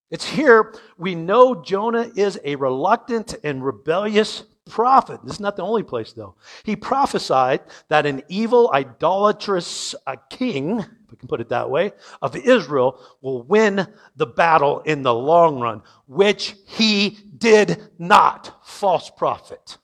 It's 0.09 0.25
here 0.25 0.74
we 0.98 1.13
know 1.13 1.62
Jonah 1.62 2.12
is 2.15 2.39
a 2.43 2.55
reluctant 2.55 3.36
and 3.43 3.63
rebellious 3.63 4.43
prophet. 4.69 5.19
This 5.24 5.36
is 5.36 5.39
not 5.39 5.55
the 5.55 5.63
only 5.63 5.83
place, 5.83 6.13
though. 6.13 6.36
He 6.63 6.75
prophesied 6.75 7.62
that 7.89 8.05
an 8.05 8.24
evil, 8.27 8.71
idolatrous 8.74 9.93
uh, 10.07 10.15
king, 10.29 10.86
we 11.11 11.17
can 11.17 11.27
put 11.27 11.41
it 11.41 11.49
that 11.49 11.69
way, 11.69 11.91
of 12.21 12.35
Israel 12.35 13.01
will 13.21 13.43
win 13.43 13.87
the 14.15 14.25
battle 14.25 14.81
in 14.81 15.03
the 15.03 15.13
long 15.13 15.59
run, 15.59 15.81
which 16.07 16.55
he 16.65 17.17
did 17.37 17.89
not. 17.97 18.59
False 18.63 19.09
prophet. 19.09 19.77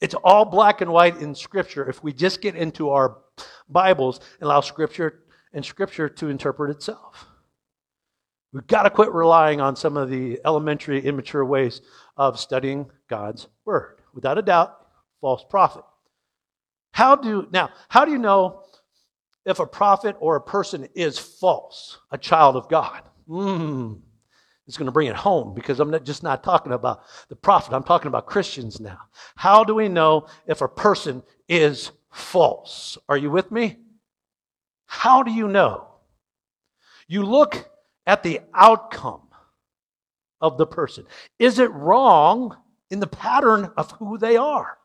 It's 0.00 0.14
all 0.14 0.44
black 0.44 0.80
and 0.80 0.92
white 0.92 1.16
in 1.18 1.34
Scripture 1.34 1.88
if 1.88 2.02
we 2.02 2.12
just 2.12 2.40
get 2.40 2.54
into 2.54 2.90
our 2.90 3.18
Bibles 3.68 4.20
and 4.40 4.46
allow 4.46 4.60
Scripture 4.60 5.22
and 5.52 5.64
Scripture 5.64 6.08
to 6.08 6.28
interpret 6.28 6.70
itself. 6.70 7.26
We've 8.52 8.66
got 8.66 8.84
to 8.84 8.90
quit 8.90 9.12
relying 9.12 9.60
on 9.60 9.76
some 9.76 9.96
of 9.96 10.08
the 10.08 10.40
elementary, 10.44 11.04
immature 11.04 11.44
ways 11.44 11.82
of 12.16 12.38
studying 12.38 12.90
God's 13.08 13.48
Word. 13.64 14.00
Without 14.14 14.38
a 14.38 14.42
doubt, 14.42 14.86
false 15.20 15.44
prophet. 15.48 15.84
How 16.92 17.16
do 17.16 17.46
now? 17.50 17.68
How 17.90 18.06
do 18.06 18.12
you 18.12 18.18
know 18.18 18.62
if 19.46 19.60
a 19.60 19.66
prophet 19.66 20.16
or 20.20 20.36
a 20.36 20.40
person 20.40 20.88
is 20.94 21.18
false, 21.18 21.98
a 22.10 22.18
child 22.18 22.56
of 22.56 22.68
God? 22.68 23.02
Mm, 23.28 24.00
it's 24.66 24.76
going 24.76 24.86
to 24.86 24.92
bring 24.92 25.06
it 25.06 25.16
home 25.16 25.54
because 25.54 25.78
I'm 25.78 25.90
not, 25.90 26.04
just 26.04 26.24
not 26.24 26.42
talking 26.42 26.72
about 26.72 27.02
the 27.28 27.36
prophet. 27.36 27.72
I'm 27.72 27.84
talking 27.84 28.08
about 28.08 28.26
Christians 28.26 28.80
now. 28.80 28.98
How 29.36 29.62
do 29.62 29.74
we 29.74 29.88
know 29.88 30.26
if 30.46 30.60
a 30.60 30.68
person 30.68 31.22
is 31.48 31.92
false? 32.10 32.98
Are 33.08 33.16
you 33.16 33.30
with 33.30 33.52
me? 33.52 33.78
How 34.86 35.22
do 35.22 35.30
you 35.30 35.46
know? 35.46 35.86
You 37.06 37.24
look 37.24 37.70
at 38.06 38.24
the 38.24 38.40
outcome 38.52 39.28
of 40.40 40.58
the 40.58 40.66
person. 40.66 41.06
Is 41.38 41.60
it 41.60 41.70
wrong 41.72 42.56
in 42.90 42.98
the 42.98 43.06
pattern 43.06 43.70
of 43.76 43.92
who 43.92 44.18
they 44.18 44.36
are? 44.36 44.78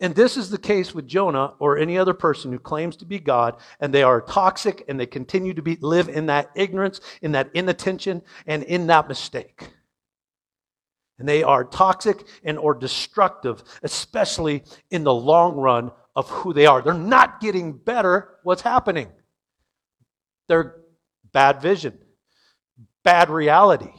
And 0.00 0.14
this 0.14 0.36
is 0.36 0.50
the 0.50 0.58
case 0.58 0.94
with 0.94 1.06
Jonah 1.06 1.54
or 1.58 1.78
any 1.78 1.98
other 1.98 2.14
person 2.14 2.52
who 2.52 2.58
claims 2.58 2.96
to 2.98 3.04
be 3.04 3.18
God, 3.18 3.56
and 3.80 3.92
they 3.92 4.02
are 4.02 4.20
toxic 4.20 4.84
and 4.88 4.98
they 4.98 5.06
continue 5.06 5.54
to 5.54 5.62
be, 5.62 5.76
live 5.80 6.08
in 6.08 6.26
that 6.26 6.50
ignorance, 6.54 7.00
in 7.22 7.32
that 7.32 7.50
inattention, 7.54 8.22
and 8.46 8.62
in 8.62 8.86
that 8.88 9.08
mistake. 9.08 9.68
And 11.18 11.28
they 11.28 11.42
are 11.42 11.64
toxic 11.64 12.26
and 12.42 12.58
or 12.58 12.74
destructive, 12.74 13.62
especially 13.82 14.64
in 14.90 15.04
the 15.04 15.14
long 15.14 15.56
run 15.56 15.92
of 16.16 16.28
who 16.28 16.52
they 16.52 16.66
are. 16.66 16.82
They're 16.82 16.94
not 16.94 17.40
getting 17.40 17.72
better. 17.72 18.36
What's 18.42 18.62
happening? 18.62 19.08
They're 20.48 20.76
bad 21.32 21.60
vision, 21.60 21.98
bad 23.02 23.30
reality. 23.30 23.92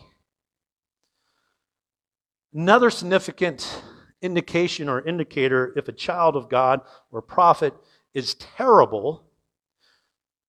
Another 2.54 2.90
significant 2.90 3.82
indication 4.22 4.90
or 4.90 5.02
indicator 5.02 5.74
if 5.76 5.88
a 5.88 5.94
child 5.94 6.36
of 6.36 6.50
God 6.50 6.82
or 7.12 7.22
prophet 7.22 7.74
is 8.14 8.36
terrible, 8.36 9.24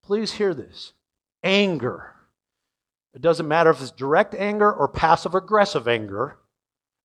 please 0.03 0.33
hear 0.33 0.55
this 0.55 0.93
anger. 1.43 2.13
It 3.15 3.23
doesn't 3.23 3.49
matter 3.49 3.71
if 3.71 3.81
it's 3.81 3.91
direct 3.91 4.35
anger 4.35 4.73
or 4.73 4.89
passive 4.89 5.35
aggressive 5.35 5.89
anger. 5.89 6.39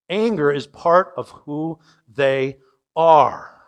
Anger 0.09 0.51
is 0.51 0.67
part 0.67 1.13
of 1.15 1.29
who 1.29 1.79
they 2.13 2.57
are 2.95 3.61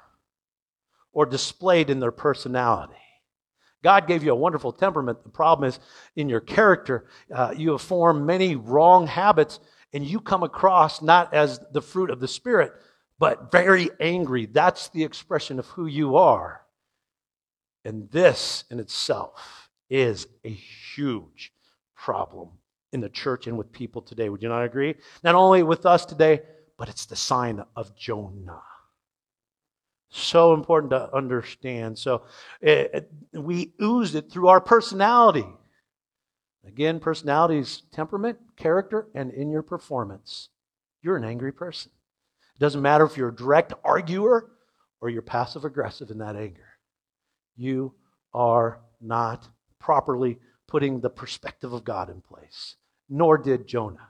or 1.13 1.25
displayed 1.25 1.89
in 1.89 1.99
their 1.99 2.11
personality. 2.11 2.95
God 3.83 4.07
gave 4.07 4.23
you 4.23 4.31
a 4.31 4.35
wonderful 4.35 4.71
temperament. 4.71 5.23
The 5.23 5.29
problem 5.29 5.67
is 5.67 5.79
in 6.15 6.29
your 6.29 6.39
character, 6.39 7.05
uh, 7.33 7.53
you 7.55 7.71
have 7.71 7.81
formed 7.81 8.25
many 8.25 8.55
wrong 8.55 9.07
habits, 9.07 9.59
and 9.93 10.05
you 10.05 10.19
come 10.19 10.43
across 10.43 11.01
not 11.01 11.33
as 11.33 11.59
the 11.71 11.81
fruit 11.81 12.09
of 12.09 12.19
the 12.19 12.27
Spirit, 12.27 12.73
but 13.19 13.51
very 13.51 13.89
angry. 13.99 14.47
That's 14.47 14.89
the 14.89 15.03
expression 15.03 15.59
of 15.59 15.67
who 15.67 15.85
you 15.85 16.17
are. 16.17 16.61
And 17.85 18.09
this 18.11 18.63
in 18.71 18.79
itself 18.79 19.69
is 19.89 20.27
a 20.43 20.49
huge 20.49 21.53
problem 21.95 22.49
in 22.91 23.01
the 23.01 23.09
church 23.09 23.47
and 23.47 23.57
with 23.57 23.71
people 23.71 24.01
today. 24.01 24.29
Would 24.29 24.41
you 24.41 24.49
not 24.49 24.63
agree? 24.63 24.95
Not 25.23 25.35
only 25.35 25.63
with 25.63 25.85
us 25.85 26.05
today, 26.05 26.41
but 26.77 26.89
it's 26.89 27.05
the 27.05 27.15
sign 27.15 27.63
of 27.75 27.95
Jonah. 27.95 28.61
So 30.09 30.53
important 30.53 30.91
to 30.91 31.13
understand. 31.15 31.97
So 31.97 32.23
it, 32.61 32.91
it, 32.93 33.11
we 33.33 33.73
ooze 33.81 34.15
it 34.15 34.31
through 34.31 34.47
our 34.47 34.61
personality. 34.61 35.45
Again, 36.65 36.99
personality 36.99 37.57
is 37.57 37.83
temperament, 37.91 38.37
character, 38.55 39.07
and 39.13 39.31
in 39.31 39.51
your 39.51 39.63
performance. 39.63 40.49
You're 41.01 41.17
an 41.17 41.25
angry 41.25 41.51
person. 41.51 41.91
It 42.55 42.59
doesn't 42.59 42.81
matter 42.81 43.05
if 43.05 43.17
you're 43.17 43.29
a 43.29 43.35
direct 43.35 43.73
arguer 43.83 44.51
or 45.01 45.09
you're 45.09 45.21
passive 45.21 45.65
aggressive 45.65 46.09
in 46.09 46.19
that 46.19 46.35
anger. 46.35 46.67
You 47.57 47.93
are 48.33 48.79
not 49.01 49.49
properly 49.79 50.39
putting 50.67 51.01
the 51.01 51.09
perspective 51.09 51.73
of 51.73 51.83
God 51.83 52.09
in 52.09 52.21
place, 52.21 52.75
nor 53.09 53.37
did 53.37 53.67
Jonah. 53.67 54.09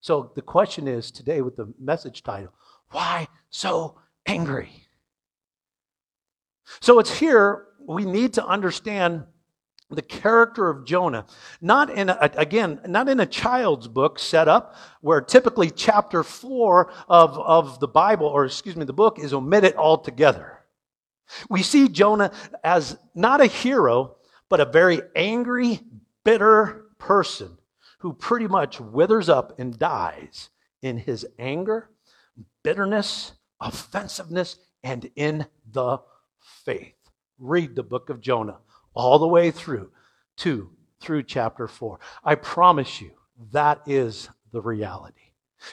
So 0.00 0.30
the 0.34 0.42
question 0.42 0.86
is 0.86 1.10
today 1.10 1.40
with 1.40 1.56
the 1.56 1.72
message 1.80 2.22
title 2.22 2.52
why 2.90 3.28
so 3.50 3.98
angry. 4.26 4.86
So 6.80 6.98
it's 6.98 7.18
here 7.18 7.66
we 7.86 8.04
need 8.04 8.34
to 8.34 8.46
understand 8.46 9.24
the 9.90 10.02
character 10.02 10.68
of 10.68 10.84
Jonah, 10.84 11.24
not 11.60 11.90
in 11.90 12.10
a, 12.10 12.18
again, 12.36 12.80
not 12.86 13.08
in 13.08 13.20
a 13.20 13.26
child's 13.26 13.88
book 13.88 14.18
set 14.18 14.46
up 14.46 14.74
where 15.00 15.20
typically 15.20 15.70
chapter 15.70 16.22
four 16.22 16.92
of, 17.08 17.38
of 17.38 17.80
the 17.80 17.88
Bible, 17.88 18.26
or 18.26 18.44
excuse 18.44 18.76
me, 18.76 18.84
the 18.84 18.92
book 18.92 19.18
is 19.18 19.32
omitted 19.32 19.74
altogether. 19.76 20.58
We 21.48 21.62
see 21.62 21.88
Jonah 21.88 22.32
as 22.62 22.98
not 23.14 23.40
a 23.40 23.46
hero, 23.46 24.16
but 24.48 24.60
a 24.60 24.66
very 24.66 25.00
angry, 25.16 25.80
bitter 26.24 26.86
person 26.98 27.56
who 28.00 28.12
pretty 28.12 28.46
much 28.46 28.80
withers 28.80 29.28
up 29.28 29.58
and 29.58 29.78
dies 29.78 30.50
in 30.82 30.98
his 30.98 31.26
anger, 31.38 31.90
bitterness, 32.62 33.32
offensiveness, 33.60 34.56
and 34.82 35.10
in 35.16 35.46
the 35.70 35.98
faith. 36.64 36.94
Read 37.38 37.74
the 37.74 37.82
book 37.82 38.10
of 38.10 38.20
Jonah 38.20 38.58
all 38.94 39.18
the 39.18 39.28
way 39.28 39.50
through 39.50 39.90
to 40.38 40.70
through 41.00 41.22
chapter 41.22 41.68
4. 41.68 41.98
I 42.24 42.34
promise 42.34 43.00
you 43.00 43.12
that 43.52 43.82
is 43.86 44.28
the 44.52 44.60
reality. 44.60 45.20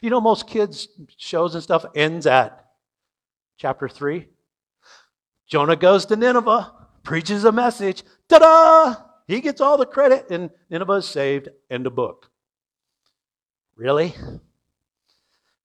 You 0.02 0.10
know 0.10 0.22
most 0.22 0.48
kids 0.48 0.88
shows 1.18 1.54
and 1.54 1.64
stuff 1.64 1.86
ends 1.96 2.26
at 2.26 2.66
chapter 3.58 3.88
3. 3.88 4.28
Jonah 5.48 5.76
goes 5.76 6.06
to 6.08 6.16
Nineveh, 6.16 6.74
preaches 7.04 7.44
a 7.44 7.52
message, 7.52 8.04
ta-da! 8.28 8.96
He 9.28 9.42
gets 9.42 9.62
all 9.62 9.78
the 9.78 9.86
credit 9.86 10.30
and 10.30 10.50
Nineveh 10.70 10.94
is 10.94 11.08
saved. 11.08 11.50
End 11.70 11.88
of 11.88 11.96
book. 11.96 12.30
Really? 13.76 14.16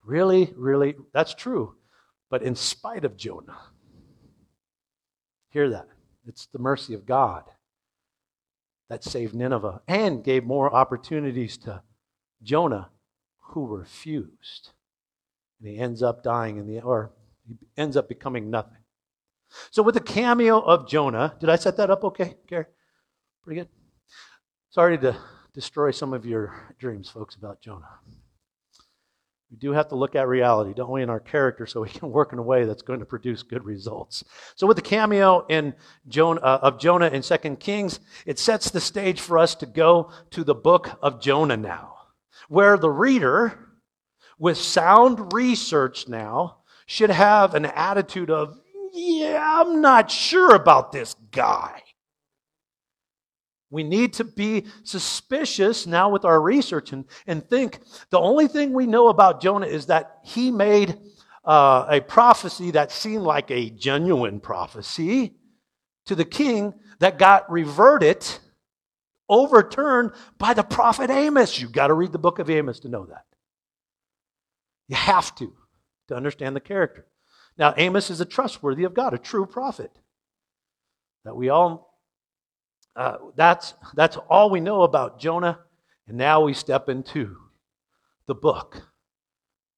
Really, 0.03 0.51
really, 0.55 0.95
that's 1.13 1.33
true. 1.33 1.75
But 2.29 2.43
in 2.43 2.55
spite 2.55 3.05
of 3.05 3.17
Jonah, 3.17 3.57
hear 5.49 5.69
that. 5.71 5.87
It's 6.31 6.45
the 6.45 6.59
mercy 6.59 6.93
of 6.93 7.05
God 7.05 7.43
that 8.89 9.03
saved 9.03 9.35
Nineveh 9.35 9.81
and 9.85 10.23
gave 10.23 10.45
more 10.45 10.73
opportunities 10.73 11.57
to 11.57 11.83
Jonah, 12.41 12.87
who 13.49 13.67
refused. 13.67 14.69
And 15.59 15.67
he 15.67 15.77
ends 15.77 16.01
up 16.01 16.23
dying 16.23 16.55
in 16.55 16.67
the, 16.67 16.79
or 16.79 17.11
he 17.45 17.57
ends 17.75 17.97
up 17.97 18.07
becoming 18.07 18.49
nothing. 18.49 18.77
So, 19.71 19.83
with 19.83 19.93
the 19.93 19.99
cameo 19.99 20.61
of 20.61 20.87
Jonah, 20.87 21.35
did 21.37 21.49
I 21.49 21.57
set 21.57 21.75
that 21.75 21.89
up 21.89 22.05
okay, 22.05 22.37
Gary? 22.47 22.67
Pretty 23.43 23.59
good? 23.59 23.69
Sorry 24.69 24.97
to 24.99 25.17
destroy 25.53 25.91
some 25.91 26.13
of 26.13 26.25
your 26.25 26.73
dreams, 26.79 27.09
folks, 27.09 27.35
about 27.35 27.59
Jonah. 27.59 27.99
We 29.51 29.57
do 29.57 29.73
have 29.73 29.89
to 29.89 29.95
look 29.95 30.15
at 30.15 30.29
reality, 30.29 30.73
don't 30.73 30.91
we, 30.91 31.03
in 31.03 31.09
our 31.09 31.19
character, 31.19 31.65
so 31.65 31.81
we 31.81 31.89
can 31.89 32.09
work 32.09 32.31
in 32.31 32.39
a 32.39 32.43
way 32.43 32.63
that's 32.63 32.81
going 32.81 32.99
to 32.99 33.05
produce 33.05 33.43
good 33.43 33.65
results. 33.65 34.23
So, 34.55 34.65
with 34.65 34.77
the 34.77 34.81
cameo 34.81 35.45
in 35.47 35.75
Jonah, 36.07 36.39
uh, 36.39 36.59
of 36.61 36.79
Jonah 36.79 37.07
in 37.07 37.21
2 37.21 37.57
Kings, 37.57 37.99
it 38.25 38.39
sets 38.39 38.71
the 38.71 38.79
stage 38.79 39.19
for 39.19 39.37
us 39.37 39.53
to 39.55 39.65
go 39.65 40.09
to 40.29 40.45
the 40.45 40.55
book 40.55 40.97
of 41.01 41.21
Jonah 41.21 41.57
now, 41.57 41.95
where 42.47 42.77
the 42.77 42.89
reader, 42.89 43.59
with 44.39 44.57
sound 44.57 45.33
research 45.33 46.07
now, 46.07 46.59
should 46.85 47.09
have 47.09 47.53
an 47.53 47.65
attitude 47.65 48.29
of, 48.29 48.57
yeah, 48.93 49.61
I'm 49.61 49.81
not 49.81 50.09
sure 50.09 50.55
about 50.55 50.93
this 50.93 51.15
guy. 51.31 51.80
We 53.71 53.83
need 53.83 54.13
to 54.13 54.25
be 54.25 54.65
suspicious 54.83 55.87
now 55.87 56.09
with 56.09 56.25
our 56.25 56.39
research 56.41 56.91
and, 56.91 57.05
and 57.25 57.43
think 57.43 57.79
the 58.09 58.19
only 58.19 58.47
thing 58.47 58.73
we 58.73 58.85
know 58.85 59.07
about 59.07 59.41
Jonah 59.41 59.65
is 59.65 59.85
that 59.85 60.19
he 60.23 60.51
made 60.51 60.99
uh, 61.45 61.85
a 61.89 62.01
prophecy 62.01 62.71
that 62.71 62.91
seemed 62.91 63.23
like 63.23 63.49
a 63.49 63.69
genuine 63.69 64.41
prophecy 64.41 65.35
to 66.05 66.15
the 66.15 66.25
king 66.25 66.73
that 66.99 67.17
got 67.17 67.49
reverted, 67.49 68.27
overturned 69.29 70.11
by 70.37 70.53
the 70.53 70.63
prophet 70.63 71.09
Amos. 71.09 71.59
You've 71.59 71.71
got 71.71 71.87
to 71.87 71.93
read 71.93 72.11
the 72.11 72.19
book 72.19 72.39
of 72.39 72.49
Amos 72.49 72.81
to 72.81 72.89
know 72.89 73.05
that. 73.05 73.25
You 74.89 74.97
have 74.97 75.33
to, 75.35 75.53
to 76.09 76.15
understand 76.15 76.57
the 76.57 76.61
character. 76.61 77.07
Now, 77.57 77.73
Amos 77.77 78.09
is 78.09 78.19
a 78.19 78.25
trustworthy 78.25 78.83
of 78.83 78.93
God, 78.93 79.13
a 79.13 79.17
true 79.17 79.45
prophet 79.45 79.91
that 81.23 81.35
we 81.35 81.47
all 81.47 81.90
uh, 82.95 83.17
that's, 83.35 83.73
that's 83.93 84.17
all 84.29 84.49
we 84.49 84.59
know 84.59 84.83
about 84.83 85.19
Jonah. 85.19 85.59
And 86.07 86.17
now 86.17 86.41
we 86.41 86.53
step 86.53 86.89
into 86.89 87.37
the 88.27 88.35
book 88.35 88.81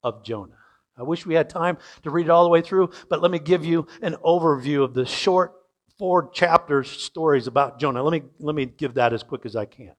of 0.04 0.24
Jonah. 0.24 0.58
I 0.98 1.04
wish 1.04 1.26
we 1.26 1.34
had 1.34 1.50
time 1.50 1.78
to 2.04 2.10
read 2.10 2.28
it 2.28 2.30
all 2.30 2.44
the 2.44 2.50
way 2.50 2.62
through, 2.62 2.92
but 3.10 3.22
let 3.22 3.32
me 3.32 3.40
give 3.40 3.66
you 3.66 3.88
an 4.02 4.16
overview 4.24 4.84
of 4.84 4.94
the 4.94 5.06
short 5.06 5.54
four 5.98 6.30
chapters 6.32 6.90
stories 6.90 7.48
about 7.48 7.80
Jonah. 7.80 8.04
Let 8.04 8.12
me, 8.12 8.30
let 8.40 8.56
me 8.56 8.66
give 8.66 8.96
that 8.96 9.14
as 9.14 9.24
quick 9.24 9.46
as 9.46 9.56
I 9.56 9.66
can. 9.66 9.94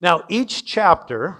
Now, 0.00 0.24
each 0.28 0.64
chapter 0.64 1.36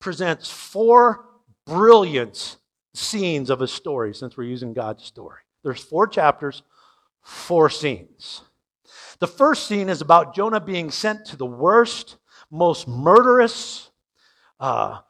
presents 0.00 0.50
four 0.50 1.24
brilliant 1.66 2.56
scenes 2.94 3.50
of 3.50 3.62
a 3.62 3.68
story 3.68 4.14
since 4.14 4.36
we're 4.36 4.44
using 4.44 4.74
God's 4.74 5.04
story. 5.04 5.40
There's 5.62 5.82
four 5.82 6.06
chapters, 6.06 6.62
four 7.28 7.68
scenes. 7.68 8.40
The 9.20 9.26
first 9.26 9.66
scene 9.66 9.90
is 9.90 10.00
about 10.00 10.34
Jonah 10.34 10.60
being 10.60 10.90
sent 10.90 11.26
to 11.26 11.36
the 11.36 11.46
worst, 11.46 12.16
most 12.50 12.88
murderous 12.88 13.90
uh, 14.58 15.00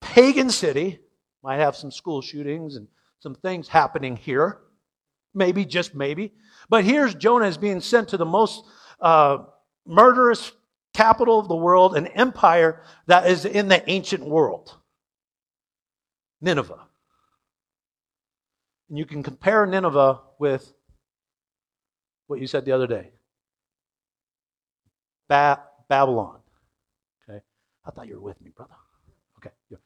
pagan 0.00 0.50
city. 0.50 1.00
Might 1.42 1.56
have 1.56 1.74
some 1.74 1.90
school 1.90 2.22
shootings 2.22 2.76
and 2.76 2.86
some 3.18 3.34
things 3.34 3.66
happening 3.66 4.16
here. 4.16 4.60
Maybe, 5.34 5.64
just 5.64 5.94
maybe. 5.94 6.32
But 6.68 6.84
here's 6.84 7.14
Jonah 7.14 7.46
is 7.46 7.58
being 7.58 7.80
sent 7.80 8.10
to 8.10 8.16
the 8.16 8.24
most 8.24 8.64
uh, 9.00 9.38
murderous 9.84 10.52
capital 10.94 11.40
of 11.40 11.48
the 11.48 11.56
world, 11.56 11.96
an 11.96 12.06
empire 12.08 12.82
that 13.06 13.26
is 13.26 13.44
in 13.44 13.66
the 13.68 13.88
ancient 13.90 14.24
world 14.24 14.76
Nineveh. 16.40 16.86
And 18.88 18.98
you 18.98 19.06
can 19.06 19.24
compare 19.24 19.66
Nineveh 19.66 20.20
with 20.38 20.72
what 22.28 22.40
you 22.40 22.46
said 22.46 22.64
the 22.64 22.72
other 22.72 22.86
day. 22.86 23.10
Ba- 25.28 25.62
Babylon. 25.88 26.38
Okay. 27.28 27.40
I 27.84 27.90
thought 27.90 28.06
you 28.06 28.14
were 28.14 28.20
with 28.20 28.40
me, 28.40 28.52
brother. 28.54 28.74
Okay. 29.38 29.54
Yeah. 29.70 29.78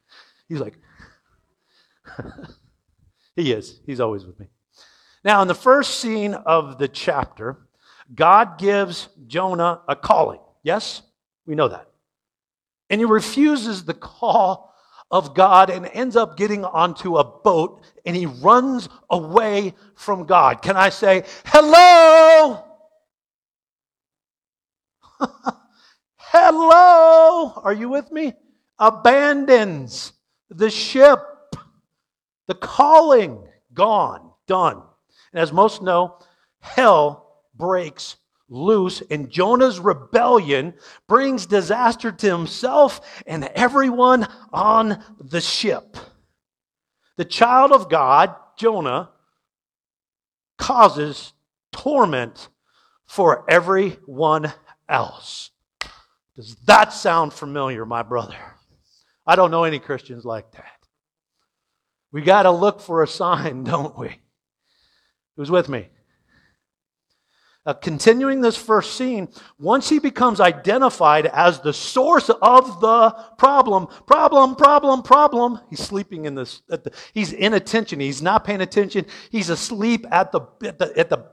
He's 0.47 0.59
like, 0.59 0.77
he 3.35 3.51
is. 3.51 3.79
He's 3.85 3.99
always 3.99 4.25
with 4.25 4.39
me. 4.39 4.47
Now, 5.23 5.41
in 5.41 5.47
the 5.47 5.55
first 5.55 5.99
scene 5.99 6.33
of 6.33 6.77
the 6.77 6.87
chapter, 6.87 7.67
God 8.13 8.57
gives 8.57 9.09
Jonah 9.25 9.81
a 9.87 9.95
calling. 9.95 10.41
Yes? 10.63 11.01
We 11.45 11.55
know 11.55 11.69
that. 11.69 11.87
And 12.89 12.99
he 12.99 13.05
refuses 13.05 13.85
the 13.85 13.93
call 13.93 14.72
of 15.13 15.35
God 15.35 15.69
and 15.69 15.85
ends 15.93 16.15
up 16.15 16.35
getting 16.37 16.65
onto 16.65 17.17
a 17.17 17.23
boat 17.23 17.83
and 18.03 18.15
he 18.15 18.25
runs 18.25 18.89
away 19.11 19.75
from 19.93 20.25
God. 20.25 20.63
Can 20.63 20.75
I 20.75 20.89
say, 20.89 21.23
hello? 21.45 22.65
hello? 26.17 27.53
Are 27.63 27.73
you 27.73 27.89
with 27.89 28.11
me? 28.11 28.33
Abandons 28.79 30.13
the 30.49 30.71
ship, 30.71 31.19
the 32.47 32.55
calling, 32.55 33.47
gone, 33.71 34.31
done. 34.47 34.81
And 35.31 35.39
as 35.39 35.53
most 35.53 35.83
know, 35.83 36.17
hell 36.59 37.43
breaks 37.53 38.15
loose, 38.49 39.01
and 39.09 39.29
Jonah's 39.29 39.79
rebellion 39.79 40.73
brings 41.07 41.45
disaster 41.45 42.11
to 42.11 42.27
himself 42.27 43.23
and 43.25 43.45
everyone 43.55 44.27
on 44.51 45.03
the 45.19 45.41
ship. 45.41 45.97
The 47.17 47.25
child 47.25 47.71
of 47.71 47.89
God, 47.89 48.35
Jonah, 48.57 49.09
causes 50.57 51.33
torment 51.71 52.49
for 53.05 53.49
everyone 53.49 54.53
else. 54.89 55.51
Does 56.35 56.55
that 56.65 56.93
sound 56.93 57.33
familiar, 57.33 57.85
my 57.85 58.01
brother? 58.01 58.35
I 59.25 59.35
don't 59.35 59.51
know 59.51 59.63
any 59.63 59.79
Christians 59.79 60.25
like 60.25 60.51
that. 60.53 60.65
We 62.11 62.21
got 62.21 62.43
to 62.43 62.51
look 62.51 62.81
for 62.81 63.03
a 63.03 63.07
sign, 63.07 63.63
don't 63.65 63.97
we? 63.97 64.19
Who's 65.35 65.51
with 65.51 65.69
me? 65.69 65.89
Uh, 67.65 67.73
continuing 67.73 68.41
this 68.41 68.57
first 68.57 68.97
scene, 68.97 69.29
once 69.57 69.87
he 69.87 69.97
becomes 69.97 70.41
identified 70.41 71.27
as 71.27 71.61
the 71.61 71.71
source 71.71 72.29
of 72.29 72.81
the 72.81 73.09
problem, 73.37 73.87
problem, 74.05 74.53
problem, 74.53 75.01
problem, 75.01 75.57
he's 75.69 75.79
sleeping 75.79 76.25
in 76.25 76.35
this, 76.35 76.61
the, 76.67 76.91
he's 77.13 77.31
inattention. 77.31 78.01
He's 78.01 78.21
not 78.21 78.43
paying 78.43 78.59
attention. 78.59 79.05
He's 79.31 79.49
asleep 79.49 80.05
at 80.11 80.33
the, 80.33 80.41
at 80.61 80.77
the, 80.77 80.93
at 80.97 81.09
the 81.09 81.25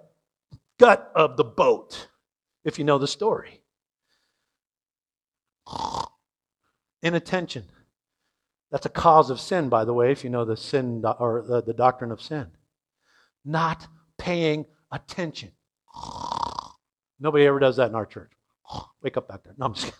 gut 0.78 1.10
of 1.16 1.36
the 1.36 1.42
boat, 1.42 2.06
if 2.64 2.78
you 2.78 2.84
know 2.84 2.98
the 2.98 3.08
story. 3.08 3.60
Inattention. 7.02 7.64
That's 8.70 8.86
a 8.86 8.90
cause 8.90 9.30
of 9.30 9.40
sin, 9.40 9.68
by 9.68 9.84
the 9.84 9.92
way, 9.92 10.12
if 10.12 10.22
you 10.22 10.30
know 10.30 10.44
the 10.44 10.56
sin 10.56 11.02
or 11.04 11.44
the, 11.44 11.60
the 11.60 11.74
doctrine 11.74 12.12
of 12.12 12.22
sin. 12.22 12.46
Not 13.44 13.88
paying 14.16 14.66
attention. 14.92 15.50
Nobody 17.20 17.44
ever 17.44 17.58
does 17.58 17.76
that 17.76 17.88
in 17.88 17.94
our 17.94 18.06
church. 18.06 18.32
Wake 19.02 19.16
up 19.16 19.28
back 19.28 19.42
there. 19.44 19.54
No, 19.58 19.66
I'm 19.66 19.74
just 19.74 19.86
kidding. 19.86 19.98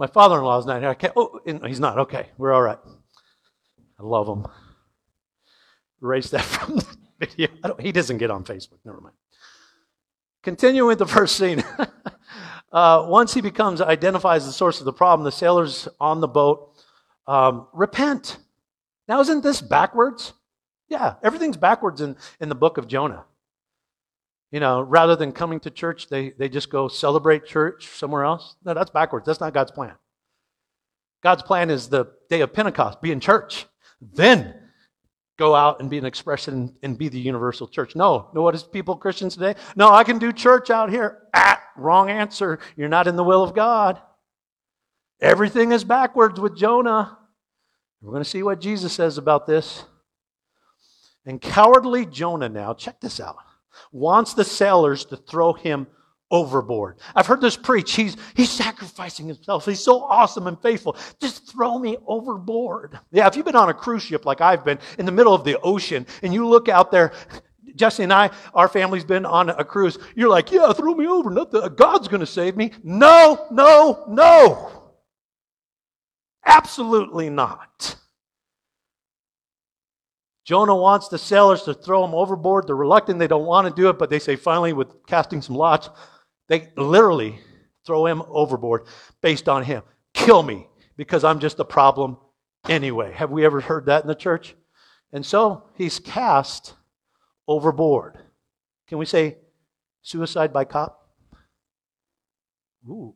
My 0.00 0.06
father-in-law 0.06 0.60
is 0.60 0.66
not 0.66 0.80
here. 0.80 0.88
I 0.88 0.94
can't. 0.94 1.12
Oh, 1.14 1.40
he's 1.44 1.78
not. 1.78 1.98
Okay, 1.98 2.30
we're 2.38 2.54
all 2.54 2.62
right. 2.62 2.78
I 3.98 4.02
love 4.02 4.26
him. 4.28 4.46
Erase 6.02 6.30
that 6.30 6.42
from 6.44 6.76
the 6.76 6.86
video. 7.18 7.48
he 7.78 7.92
doesn't 7.92 8.16
get 8.16 8.30
on 8.30 8.42
Facebook. 8.42 8.78
Never 8.84 9.00
mind. 9.00 9.14
Continuing 10.42 10.88
with 10.88 10.98
the 10.98 11.06
first 11.06 11.36
scene. 11.36 11.62
uh, 12.72 13.04
once 13.08 13.34
he 13.34 13.42
becomes 13.42 13.82
identifies 13.82 14.46
the 14.46 14.52
source 14.52 14.78
of 14.78 14.86
the 14.86 14.92
problem, 14.92 15.22
the 15.22 15.32
sailors 15.32 15.86
on 16.00 16.20
the 16.20 16.28
boat 16.28 16.72
um, 17.26 17.66
repent. 17.74 18.38
Now, 19.06 19.20
isn't 19.20 19.42
this 19.42 19.60
backwards? 19.60 20.32
Yeah, 20.90 21.14
everything's 21.22 21.56
backwards 21.56 22.00
in, 22.00 22.16
in 22.40 22.48
the 22.48 22.54
book 22.54 22.76
of 22.76 22.88
Jonah. 22.88 23.24
You 24.50 24.58
know, 24.58 24.82
rather 24.82 25.14
than 25.14 25.30
coming 25.30 25.60
to 25.60 25.70
church, 25.70 26.08
they, 26.08 26.30
they 26.30 26.48
just 26.48 26.68
go 26.68 26.88
celebrate 26.88 27.46
church 27.46 27.86
somewhere 27.86 28.24
else. 28.24 28.56
No, 28.64 28.74
that's 28.74 28.90
backwards. 28.90 29.24
That's 29.24 29.40
not 29.40 29.54
God's 29.54 29.70
plan. 29.70 29.94
God's 31.22 31.44
plan 31.44 31.70
is 31.70 31.88
the 31.88 32.06
day 32.28 32.40
of 32.40 32.52
Pentecost, 32.52 33.00
be 33.00 33.12
in 33.12 33.20
church. 33.20 33.66
Then 34.00 34.54
go 35.38 35.54
out 35.54 35.80
and 35.80 35.88
be 35.88 35.98
an 35.98 36.04
expression 36.04 36.74
and 36.82 36.98
be 36.98 37.08
the 37.08 37.20
universal 37.20 37.68
church. 37.68 37.94
No, 37.94 38.28
no, 38.34 38.42
what 38.42 38.54
is 38.54 38.62
people 38.64 38.96
Christians 38.96 39.34
today? 39.34 39.54
No, 39.76 39.90
I 39.90 40.02
can 40.02 40.18
do 40.18 40.32
church 40.32 40.70
out 40.70 40.90
here. 40.90 41.22
Ah, 41.32 41.62
wrong 41.76 42.10
answer. 42.10 42.58
You're 42.76 42.88
not 42.88 43.06
in 43.06 43.16
the 43.16 43.24
will 43.24 43.44
of 43.44 43.54
God. 43.54 44.00
Everything 45.20 45.70
is 45.72 45.84
backwards 45.84 46.40
with 46.40 46.56
Jonah. 46.56 47.18
We're 48.02 48.12
going 48.12 48.24
to 48.24 48.28
see 48.28 48.42
what 48.42 48.60
Jesus 48.60 48.92
says 48.92 49.18
about 49.18 49.46
this. 49.46 49.84
And 51.26 51.40
cowardly 51.40 52.06
Jonah 52.06 52.48
now, 52.48 52.74
check 52.74 53.00
this 53.00 53.20
out, 53.20 53.36
wants 53.92 54.34
the 54.34 54.44
sailors 54.44 55.04
to 55.06 55.16
throw 55.16 55.52
him 55.52 55.86
overboard. 56.30 56.98
I've 57.14 57.26
heard 57.26 57.40
this 57.40 57.56
preach. 57.56 57.92
He's, 57.94 58.16
he's 58.34 58.50
sacrificing 58.50 59.26
himself. 59.26 59.66
He's 59.66 59.82
so 59.82 60.02
awesome 60.02 60.46
and 60.46 60.60
faithful. 60.62 60.96
Just 61.20 61.50
throw 61.50 61.78
me 61.78 61.96
overboard. 62.06 62.98
Yeah, 63.10 63.26
if 63.26 63.36
you've 63.36 63.44
been 63.44 63.56
on 63.56 63.68
a 63.68 63.74
cruise 63.74 64.04
ship 64.04 64.24
like 64.24 64.40
I've 64.40 64.64
been 64.64 64.78
in 64.98 65.06
the 65.06 65.12
middle 65.12 65.34
of 65.34 65.44
the 65.44 65.58
ocean 65.60 66.06
and 66.22 66.32
you 66.32 66.46
look 66.46 66.68
out 66.68 66.90
there, 66.90 67.12
Jesse 67.74 68.02
and 68.04 68.12
I, 68.12 68.30
our 68.54 68.68
family's 68.68 69.04
been 69.04 69.26
on 69.26 69.50
a 69.50 69.64
cruise. 69.64 69.98
You're 70.14 70.28
like, 70.28 70.50
yeah, 70.52 70.72
throw 70.72 70.94
me 70.94 71.06
over. 71.06 71.30
God's 71.70 72.08
going 72.08 72.20
to 72.20 72.26
save 72.26 72.56
me. 72.56 72.72
No, 72.82 73.46
no, 73.50 74.04
no. 74.08 74.70
Absolutely 76.46 77.28
not. 77.28 77.96
Jonah 80.50 80.74
wants 80.74 81.06
the 81.06 81.16
sailors 81.16 81.62
to 81.62 81.74
throw 81.74 82.04
him 82.04 82.12
overboard. 82.12 82.66
They're 82.66 82.74
reluctant. 82.74 83.20
They 83.20 83.28
don't 83.28 83.46
want 83.46 83.68
to 83.68 83.82
do 83.82 83.88
it, 83.88 84.00
but 84.00 84.10
they 84.10 84.18
say 84.18 84.34
finally, 84.34 84.72
with 84.72 85.06
casting 85.06 85.40
some 85.40 85.54
lots, 85.54 85.88
they 86.48 86.72
literally 86.76 87.38
throw 87.86 88.04
him 88.04 88.20
overboard 88.26 88.88
based 89.20 89.48
on 89.48 89.62
him. 89.62 89.84
Kill 90.12 90.42
me 90.42 90.66
because 90.96 91.22
I'm 91.22 91.38
just 91.38 91.60
a 91.60 91.64
problem 91.64 92.16
anyway. 92.68 93.12
Have 93.12 93.30
we 93.30 93.44
ever 93.44 93.60
heard 93.60 93.86
that 93.86 94.02
in 94.02 94.08
the 94.08 94.14
church? 94.16 94.56
And 95.12 95.24
so 95.24 95.68
he's 95.76 96.00
cast 96.00 96.74
overboard. 97.46 98.18
Can 98.88 98.98
we 98.98 99.06
say 99.06 99.38
suicide 100.02 100.52
by 100.52 100.64
cop? 100.64 101.10
Ooh. 102.88 103.14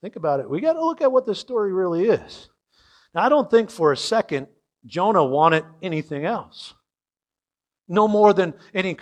Think 0.00 0.16
about 0.16 0.40
it. 0.40 0.50
We 0.50 0.60
got 0.60 0.72
to 0.72 0.84
look 0.84 1.00
at 1.00 1.12
what 1.12 1.26
this 1.26 1.38
story 1.38 1.72
really 1.72 2.06
is. 2.06 2.48
Now, 3.14 3.22
I 3.22 3.28
don't 3.28 3.48
think 3.48 3.70
for 3.70 3.92
a 3.92 3.96
second 3.96 4.48
Jonah 4.86 5.24
wanted 5.24 5.64
anything 5.82 6.24
else 6.24 6.74
no 7.92 8.08
more 8.08 8.32
than 8.32 8.54
any. 8.74 8.96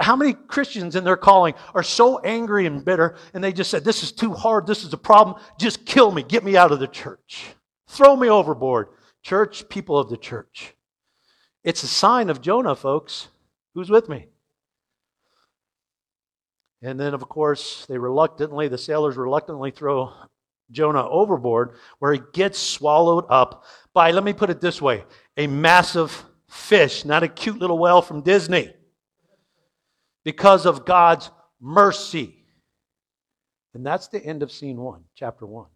How 0.00 0.16
many 0.16 0.32
Christians 0.32 0.96
in 0.96 1.04
their 1.04 1.16
calling 1.16 1.54
are 1.74 1.82
so 1.82 2.18
angry 2.20 2.66
and 2.66 2.84
bitter 2.84 3.16
and 3.34 3.44
they 3.44 3.52
just 3.52 3.70
said, 3.70 3.84
This 3.84 4.02
is 4.02 4.10
too 4.10 4.32
hard, 4.32 4.66
this 4.66 4.84
is 4.84 4.92
a 4.92 4.98
problem, 4.98 5.40
just 5.58 5.84
kill 5.84 6.10
me, 6.10 6.22
get 6.22 6.42
me 6.42 6.56
out 6.56 6.72
of 6.72 6.80
the 6.80 6.88
church, 6.88 7.54
throw 7.88 8.16
me 8.16 8.28
overboard. 8.28 8.88
Church, 9.22 9.68
people 9.68 9.96
of 9.98 10.08
the 10.10 10.16
church. 10.16 10.74
It's 11.62 11.84
a 11.84 11.88
sign 11.88 12.28
of 12.28 12.40
Jonah, 12.40 12.74
folks. 12.74 13.28
Who's 13.74 13.88
with 13.88 14.08
me? 14.08 14.26
And 16.82 16.98
then, 16.98 17.14
of 17.14 17.28
course, 17.28 17.86
they 17.86 17.98
reluctantly, 17.98 18.66
the 18.66 18.78
sailors 18.78 19.16
reluctantly 19.16 19.70
throw 19.70 20.12
Jonah 20.70 21.08
overboard, 21.08 21.74
where 21.98 22.12
he 22.12 22.20
gets 22.32 22.58
swallowed 22.58 23.24
up 23.28 23.64
by, 23.92 24.10
let 24.10 24.24
me 24.24 24.32
put 24.32 24.50
it 24.50 24.60
this 24.60 24.80
way, 24.80 25.04
a 25.36 25.46
massive 25.46 26.24
fish, 26.48 27.04
not 27.04 27.22
a 27.22 27.28
cute 27.28 27.58
little 27.58 27.78
whale 27.78 28.02
from 28.02 28.22
Disney. 28.22 28.72
Because 30.24 30.66
of 30.66 30.84
God's 30.84 31.30
mercy. 31.60 32.44
And 33.74 33.84
that's 33.84 34.08
the 34.08 34.24
end 34.24 34.42
of 34.42 34.52
scene 34.52 34.76
one, 34.76 35.04
chapter 35.14 35.46
one. 35.46 35.68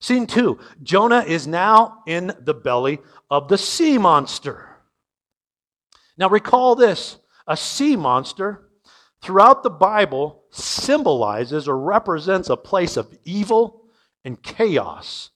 Scene 0.00 0.26
two 0.26 0.60
Jonah 0.82 1.24
is 1.26 1.46
now 1.46 2.02
in 2.06 2.32
the 2.40 2.54
belly 2.54 3.00
of 3.28 3.48
the 3.48 3.58
sea 3.58 3.98
monster. 3.98 4.68
Now, 6.16 6.28
recall 6.28 6.76
this 6.76 7.16
a 7.46 7.56
sea 7.56 7.96
monster 7.96 8.68
throughout 9.22 9.62
the 9.62 9.70
Bible 9.70 10.39
symbolizes 10.50 11.68
or 11.68 11.78
represents 11.78 12.50
a 12.50 12.56
place 12.56 12.96
of 12.96 13.16
evil 13.24 13.84
and 14.24 14.42
chaos 14.42 15.30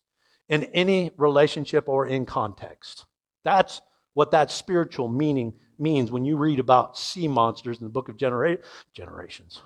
in 0.48 0.64
any 0.64 1.10
relationship 1.16 1.88
or 1.88 2.06
in 2.06 2.26
context. 2.26 3.06
That's 3.44 3.80
what 4.14 4.30
that 4.32 4.50
spiritual 4.50 5.08
meaning 5.08 5.54
means 5.78 6.10
when 6.10 6.24
you 6.24 6.36
read 6.36 6.60
about 6.60 6.98
sea 6.98 7.28
monsters 7.28 7.78
in 7.78 7.84
the 7.84 7.90
book 7.90 8.08
of 8.08 8.16
genera- 8.16 8.58
generations. 8.92 9.60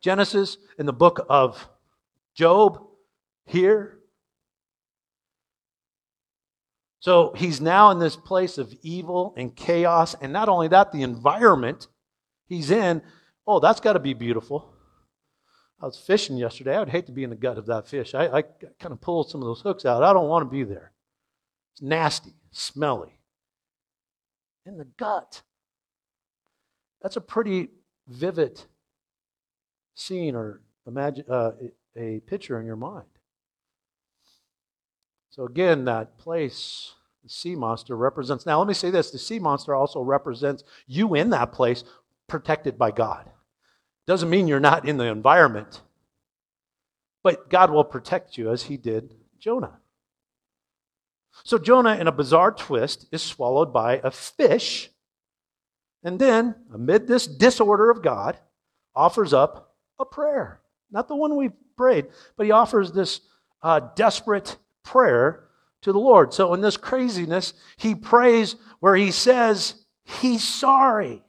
Genesis, 0.00 0.56
in 0.78 0.86
the 0.86 0.92
book 0.92 1.24
of 1.28 1.68
Job, 2.34 2.86
here. 3.46 3.98
So 7.00 7.32
he's 7.36 7.60
now 7.60 7.90
in 7.90 7.98
this 7.98 8.16
place 8.16 8.58
of 8.58 8.72
evil 8.82 9.34
and 9.36 9.54
chaos. 9.54 10.14
And 10.20 10.32
not 10.32 10.48
only 10.48 10.68
that, 10.68 10.92
the 10.92 11.02
environment 11.02 11.88
he's 12.46 12.70
in, 12.70 13.02
oh, 13.50 13.58
that's 13.58 13.80
got 13.80 13.94
to 13.94 13.98
be 13.98 14.14
beautiful. 14.14 14.72
I 15.82 15.86
was 15.86 15.98
fishing 15.98 16.36
yesterday. 16.36 16.76
I 16.76 16.78
would 16.78 16.90
hate 16.90 17.06
to 17.06 17.12
be 17.12 17.24
in 17.24 17.30
the 17.30 17.36
gut 17.36 17.58
of 17.58 17.66
that 17.66 17.88
fish. 17.88 18.14
I, 18.14 18.26
I 18.26 18.42
kind 18.42 18.92
of 18.92 19.00
pulled 19.00 19.30
some 19.30 19.40
of 19.40 19.46
those 19.46 19.62
hooks 19.62 19.84
out. 19.84 20.02
I 20.02 20.12
don't 20.12 20.28
want 20.28 20.44
to 20.44 20.50
be 20.50 20.62
there. 20.62 20.92
It's 21.72 21.82
nasty, 21.82 22.34
smelly 22.50 23.18
in 24.66 24.78
the 24.78 24.84
gut. 24.84 25.42
That's 27.02 27.16
a 27.16 27.20
pretty 27.20 27.70
vivid 28.06 28.62
scene 29.94 30.34
or 30.34 30.60
imagine 30.86 31.24
uh, 31.28 31.52
a 31.96 32.20
picture 32.20 32.60
in 32.60 32.66
your 32.66 32.76
mind. 32.76 33.06
So 35.30 35.44
again, 35.44 35.84
that 35.86 36.18
place, 36.18 36.94
the 37.22 37.30
sea 37.30 37.56
monster 37.56 37.96
represents. 37.96 38.44
Now, 38.44 38.58
let 38.58 38.68
me 38.68 38.74
say 38.74 38.90
this: 38.90 39.10
the 39.10 39.18
sea 39.18 39.38
monster 39.38 39.74
also 39.74 40.00
represents 40.02 40.64
you 40.86 41.14
in 41.14 41.30
that 41.30 41.52
place, 41.52 41.84
protected 42.26 42.76
by 42.76 42.90
God. 42.90 43.29
Doesn't 44.10 44.28
mean 44.28 44.48
you're 44.48 44.58
not 44.58 44.88
in 44.88 44.96
the 44.96 45.04
environment, 45.04 45.82
but 47.22 47.48
God 47.48 47.70
will 47.70 47.84
protect 47.84 48.36
you 48.36 48.50
as 48.50 48.64
He 48.64 48.76
did 48.76 49.14
Jonah. 49.38 49.78
So 51.44 51.58
Jonah, 51.58 51.94
in 51.94 52.08
a 52.08 52.12
bizarre 52.12 52.50
twist, 52.50 53.06
is 53.12 53.22
swallowed 53.22 53.72
by 53.72 54.00
a 54.02 54.10
fish. 54.10 54.90
And 56.02 56.18
then, 56.18 56.56
amid 56.74 57.06
this 57.06 57.28
disorder 57.28 57.88
of 57.88 58.02
God, 58.02 58.36
offers 58.96 59.32
up 59.32 59.76
a 60.00 60.04
prayer. 60.04 60.60
Not 60.90 61.06
the 61.06 61.14
one 61.14 61.36
we 61.36 61.50
prayed, 61.76 62.08
but 62.36 62.46
he 62.46 62.50
offers 62.50 62.90
this 62.90 63.20
uh, 63.62 63.78
desperate 63.94 64.56
prayer 64.82 65.44
to 65.82 65.92
the 65.92 66.00
Lord. 66.00 66.34
So, 66.34 66.52
in 66.54 66.62
this 66.62 66.76
craziness, 66.76 67.54
he 67.76 67.94
prays 67.94 68.56
where 68.80 68.96
he 68.96 69.12
says 69.12 69.76
he's 70.02 70.42
sorry, 70.42 71.22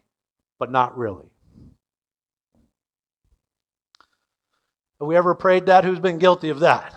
but 0.57 0.71
not 0.71 0.97
really. 0.97 1.30
Have 5.01 5.07
we 5.07 5.17
ever 5.17 5.33
prayed 5.33 5.65
that? 5.65 5.83
Who's 5.83 5.99
been 5.99 6.19
guilty 6.19 6.49
of 6.49 6.59
that? 6.59 6.93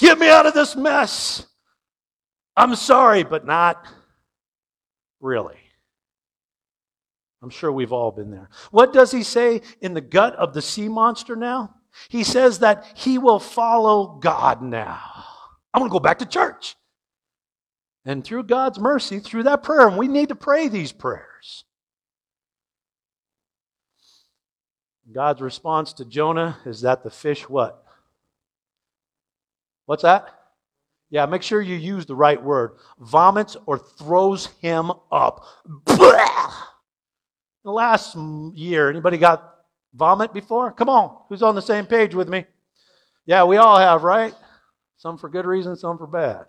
Get 0.00 0.18
me 0.18 0.28
out 0.28 0.46
of 0.46 0.54
this 0.54 0.74
mess. 0.74 1.46
I'm 2.56 2.74
sorry, 2.74 3.22
but 3.22 3.46
not 3.46 3.86
really. 5.20 5.56
I'm 7.40 7.50
sure 7.50 7.70
we've 7.70 7.92
all 7.92 8.10
been 8.10 8.32
there. 8.32 8.50
What 8.72 8.92
does 8.92 9.12
he 9.12 9.22
say 9.22 9.62
in 9.80 9.94
the 9.94 10.00
gut 10.00 10.34
of 10.34 10.52
the 10.52 10.60
sea 10.60 10.88
monster 10.88 11.36
now? 11.36 11.76
He 12.08 12.24
says 12.24 12.58
that 12.58 12.84
he 12.96 13.18
will 13.18 13.38
follow 13.38 14.18
God 14.20 14.60
now. 14.60 15.00
I'm 15.72 15.80
going 15.80 15.88
to 15.88 15.92
go 15.92 16.00
back 16.00 16.18
to 16.18 16.26
church. 16.26 16.74
And 18.04 18.24
through 18.24 18.44
God's 18.44 18.80
mercy, 18.80 19.20
through 19.20 19.44
that 19.44 19.62
prayer, 19.62 19.86
and 19.86 19.96
we 19.96 20.08
need 20.08 20.30
to 20.30 20.34
pray 20.34 20.66
these 20.66 20.90
prayers. 20.90 21.64
God's 25.12 25.40
response 25.40 25.92
to 25.94 26.04
Jonah 26.04 26.58
is 26.66 26.80
that 26.80 27.02
the 27.02 27.10
fish 27.10 27.48
what? 27.48 27.84
What's 29.86 30.02
that? 30.02 30.28
Yeah, 31.10 31.26
make 31.26 31.42
sure 31.42 31.60
you 31.60 31.76
use 31.76 32.06
the 32.06 32.16
right 32.16 32.42
word. 32.42 32.72
Vomits 32.98 33.56
or 33.66 33.78
throws 33.78 34.46
him 34.60 34.90
up. 35.12 35.44
Blah! 35.84 36.52
The 37.64 37.70
last 37.70 38.16
year, 38.54 38.90
anybody 38.90 39.16
got 39.16 39.54
vomit 39.94 40.32
before? 40.32 40.72
Come 40.72 40.88
on, 40.88 41.16
who's 41.28 41.42
on 41.42 41.54
the 41.54 41.62
same 41.62 41.86
page 41.86 42.14
with 42.14 42.28
me? 42.28 42.44
Yeah, 43.24 43.44
we 43.44 43.56
all 43.56 43.78
have, 43.78 44.02
right? 44.02 44.34
Some 44.96 45.18
for 45.18 45.28
good 45.28 45.46
reasons, 45.46 45.80
some 45.80 45.98
for 45.98 46.06
bad. 46.06 46.46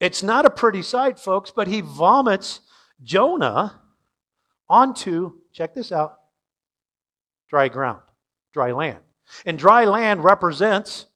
It's 0.00 0.22
not 0.22 0.44
a 0.44 0.50
pretty 0.50 0.82
sight, 0.82 1.18
folks, 1.18 1.50
but 1.50 1.68
he 1.68 1.80
vomits 1.80 2.60
Jonah 3.02 3.80
onto, 4.68 5.32
check 5.52 5.74
this 5.74 5.90
out, 5.90 6.18
dry 7.48 7.68
ground, 7.68 8.00
dry 8.52 8.72
land. 8.72 8.98
And 9.44 9.58
dry 9.58 9.84
land 9.84 10.22
represents 10.24 11.06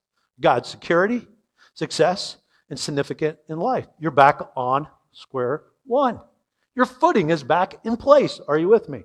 God's 0.41 0.69
security, 0.69 1.27
success, 1.75 2.37
and 2.69 2.79
significant 2.79 3.39
in 3.49 3.59
life. 3.59 3.87
You're 3.99 4.11
back 4.11 4.41
on 4.57 4.89
square 5.13 5.63
one. 5.85 6.21
Your 6.75 6.87
footing 6.87 7.31
is 7.31 7.43
back 7.43 7.85
in 7.85 7.97
place. 7.97 8.41
Are 8.49 8.59
you 8.59 8.69
with 8.69 8.89
me? 8.89 9.05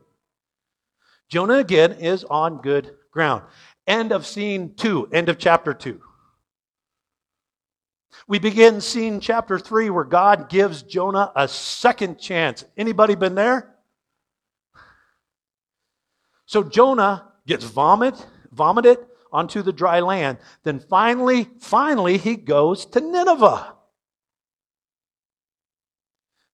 Jonah 1.29 1.55
again 1.55 1.93
is 1.93 2.23
on 2.25 2.61
good 2.61 2.95
ground. 3.11 3.43
End 3.87 4.11
of 4.11 4.25
scene 4.25 4.73
two, 4.75 5.07
end 5.11 5.29
of 5.29 5.37
chapter 5.37 5.73
two. 5.73 6.01
We 8.27 8.39
begin 8.39 8.81
scene 8.81 9.19
chapter 9.19 9.59
3 9.59 9.89
where 9.89 10.03
God 10.03 10.49
gives 10.49 10.81
Jonah 10.81 11.31
a 11.35 11.47
second 11.47 12.17
chance. 12.17 12.63
Anybody 12.77 13.13
been 13.15 13.35
there? 13.35 13.74
So 16.45 16.63
Jonah 16.63 17.31
gets 17.47 17.65
vomit, 17.65 18.25
vomited 18.51 18.99
onto 19.31 19.61
the 19.61 19.73
dry 19.73 19.99
land. 19.99 20.37
Then 20.63 20.79
finally, 20.79 21.49
finally 21.59 22.17
he 22.17 22.35
goes 22.35 22.85
to 22.87 22.99
Nineveh. 23.01 23.73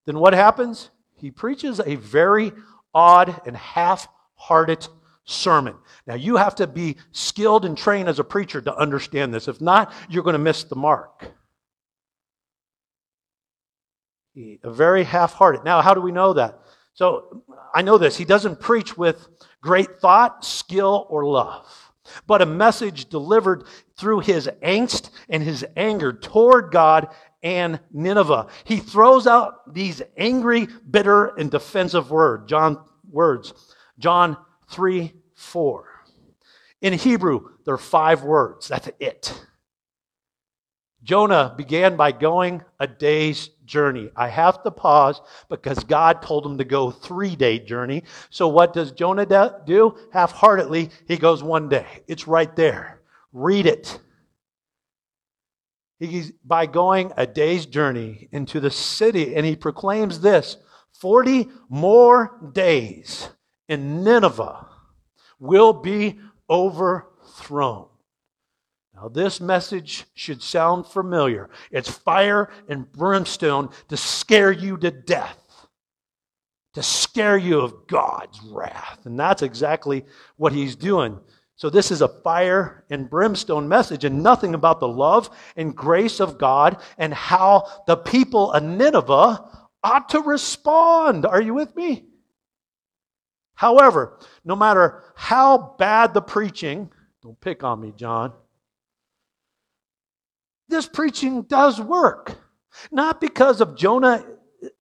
Then 0.05 0.19
what 0.19 0.33
happens? 0.33 0.89
He 1.15 1.29
preaches 1.29 1.79
a 1.79 1.95
very 1.95 2.51
odd 2.93 3.41
and 3.45 3.55
half-hearted 3.55 4.87
sermon. 5.23 5.75
Now 6.07 6.15
you 6.15 6.37
have 6.37 6.55
to 6.55 6.67
be 6.67 6.97
skilled 7.11 7.65
and 7.65 7.77
trained 7.77 8.09
as 8.09 8.19
a 8.19 8.23
preacher 8.23 8.61
to 8.61 8.75
understand 8.75 9.33
this. 9.33 9.47
If 9.47 9.61
not, 9.61 9.93
you're 10.09 10.23
going 10.23 10.33
to 10.33 10.39
miss 10.39 10.63
the 10.63 10.75
mark 10.75 11.31
A 14.35 14.59
very 14.63 15.03
half 15.03 15.33
hearted. 15.33 15.63
Now, 15.63 15.81
how 15.81 15.93
do 15.93 16.01
we 16.01 16.11
know 16.11 16.33
that? 16.33 16.59
So 16.93 17.43
I 17.73 17.81
know 17.81 17.97
this. 17.97 18.17
He 18.17 18.25
doesn't 18.25 18.59
preach 18.59 18.97
with 18.97 19.27
great 19.61 19.99
thought, 19.99 20.43
skill, 20.43 21.07
or 21.09 21.25
love, 21.25 21.91
but 22.27 22.41
a 22.41 22.45
message 22.45 23.09
delivered 23.09 23.63
through 23.95 24.19
his 24.19 24.49
angst 24.63 25.09
and 25.29 25.41
his 25.41 25.65
anger 25.77 26.11
toward 26.13 26.71
God 26.71 27.09
and 27.43 27.79
Nineveh. 27.91 28.47
He 28.63 28.77
throws 28.77 29.25
out 29.27 29.73
these 29.73 30.01
angry, 30.17 30.67
bitter, 30.89 31.27
and 31.37 31.49
defensive 31.49 32.11
word, 32.11 32.47
John 32.47 32.83
words. 33.09 33.53
John 33.99 34.37
3 34.69 35.13
4. 35.35 35.85
In 36.81 36.93
Hebrew, 36.93 37.51
there 37.65 37.75
are 37.75 37.79
five 37.79 38.23
words. 38.23 38.67
That's 38.67 38.89
it. 38.99 39.39
Jonah 41.03 41.53
began 41.57 41.95
by 41.95 42.11
going 42.11 42.63
a 42.79 42.87
day's 42.87 43.49
journey. 43.65 44.09
I 44.15 44.27
have 44.27 44.61
to 44.63 44.71
pause 44.71 45.21
because 45.49 45.83
God 45.83 46.21
told 46.21 46.45
him 46.45 46.57
to 46.59 46.63
go 46.63 46.91
three 46.91 47.35
day 47.35 47.59
journey. 47.59 48.03
So 48.29 48.47
what 48.47 48.73
does 48.73 48.91
Jonah 48.91 49.25
do? 49.65 49.97
Half 50.13 50.31
heartedly, 50.31 50.91
he 51.07 51.17
goes 51.17 51.41
one 51.41 51.69
day. 51.69 52.03
It's 52.07 52.27
right 52.27 52.55
there. 52.55 53.01
Read 53.33 53.65
it. 53.65 53.99
He's 55.99 56.31
by 56.43 56.65
going 56.65 57.13
a 57.15 57.27
day's 57.27 57.67
journey 57.67 58.27
into 58.31 58.59
the 58.59 58.71
city, 58.71 59.35
and 59.35 59.45
he 59.45 59.55
proclaims 59.55 60.19
this 60.19 60.57
40 60.93 61.47
more 61.69 62.39
days, 62.53 63.29
and 63.69 64.03
Nineveh 64.03 64.67
will 65.39 65.73
be 65.73 66.19
overthrown. 66.49 67.90
Now, 69.01 69.07
this 69.07 69.41
message 69.41 70.05
should 70.13 70.43
sound 70.43 70.85
familiar. 70.85 71.49
It's 71.71 71.89
fire 71.89 72.51
and 72.69 72.91
brimstone 72.91 73.69
to 73.87 73.97
scare 73.97 74.51
you 74.51 74.77
to 74.77 74.91
death, 74.91 75.39
to 76.75 76.83
scare 76.83 77.37
you 77.37 77.61
of 77.61 77.87
God's 77.87 78.39
wrath. 78.41 78.99
And 79.05 79.19
that's 79.19 79.41
exactly 79.41 80.05
what 80.37 80.53
he's 80.53 80.75
doing. 80.75 81.19
So, 81.55 81.71
this 81.71 81.89
is 81.89 82.01
a 82.01 82.21
fire 82.21 82.85
and 82.91 83.09
brimstone 83.09 83.67
message, 83.67 84.05
and 84.05 84.21
nothing 84.21 84.53
about 84.53 84.79
the 84.79 84.87
love 84.87 85.31
and 85.55 85.75
grace 85.75 86.19
of 86.19 86.37
God 86.37 86.79
and 86.99 87.11
how 87.11 87.67
the 87.87 87.97
people 87.97 88.51
of 88.51 88.61
Nineveh 88.61 89.43
ought 89.83 90.09
to 90.09 90.21
respond. 90.21 91.25
Are 91.25 91.41
you 91.41 91.55
with 91.55 91.75
me? 91.75 92.05
However, 93.55 94.19
no 94.45 94.55
matter 94.55 95.03
how 95.15 95.75
bad 95.79 96.13
the 96.13 96.21
preaching, 96.21 96.91
don't 97.23 97.39
pick 97.41 97.63
on 97.63 97.81
me, 97.81 97.93
John 97.95 98.33
this 100.71 100.87
preaching 100.87 101.43
does 101.43 101.79
work. 101.79 102.35
Not 102.91 103.21
because 103.21 103.61
of 103.61 103.75
Jonah 103.75 104.25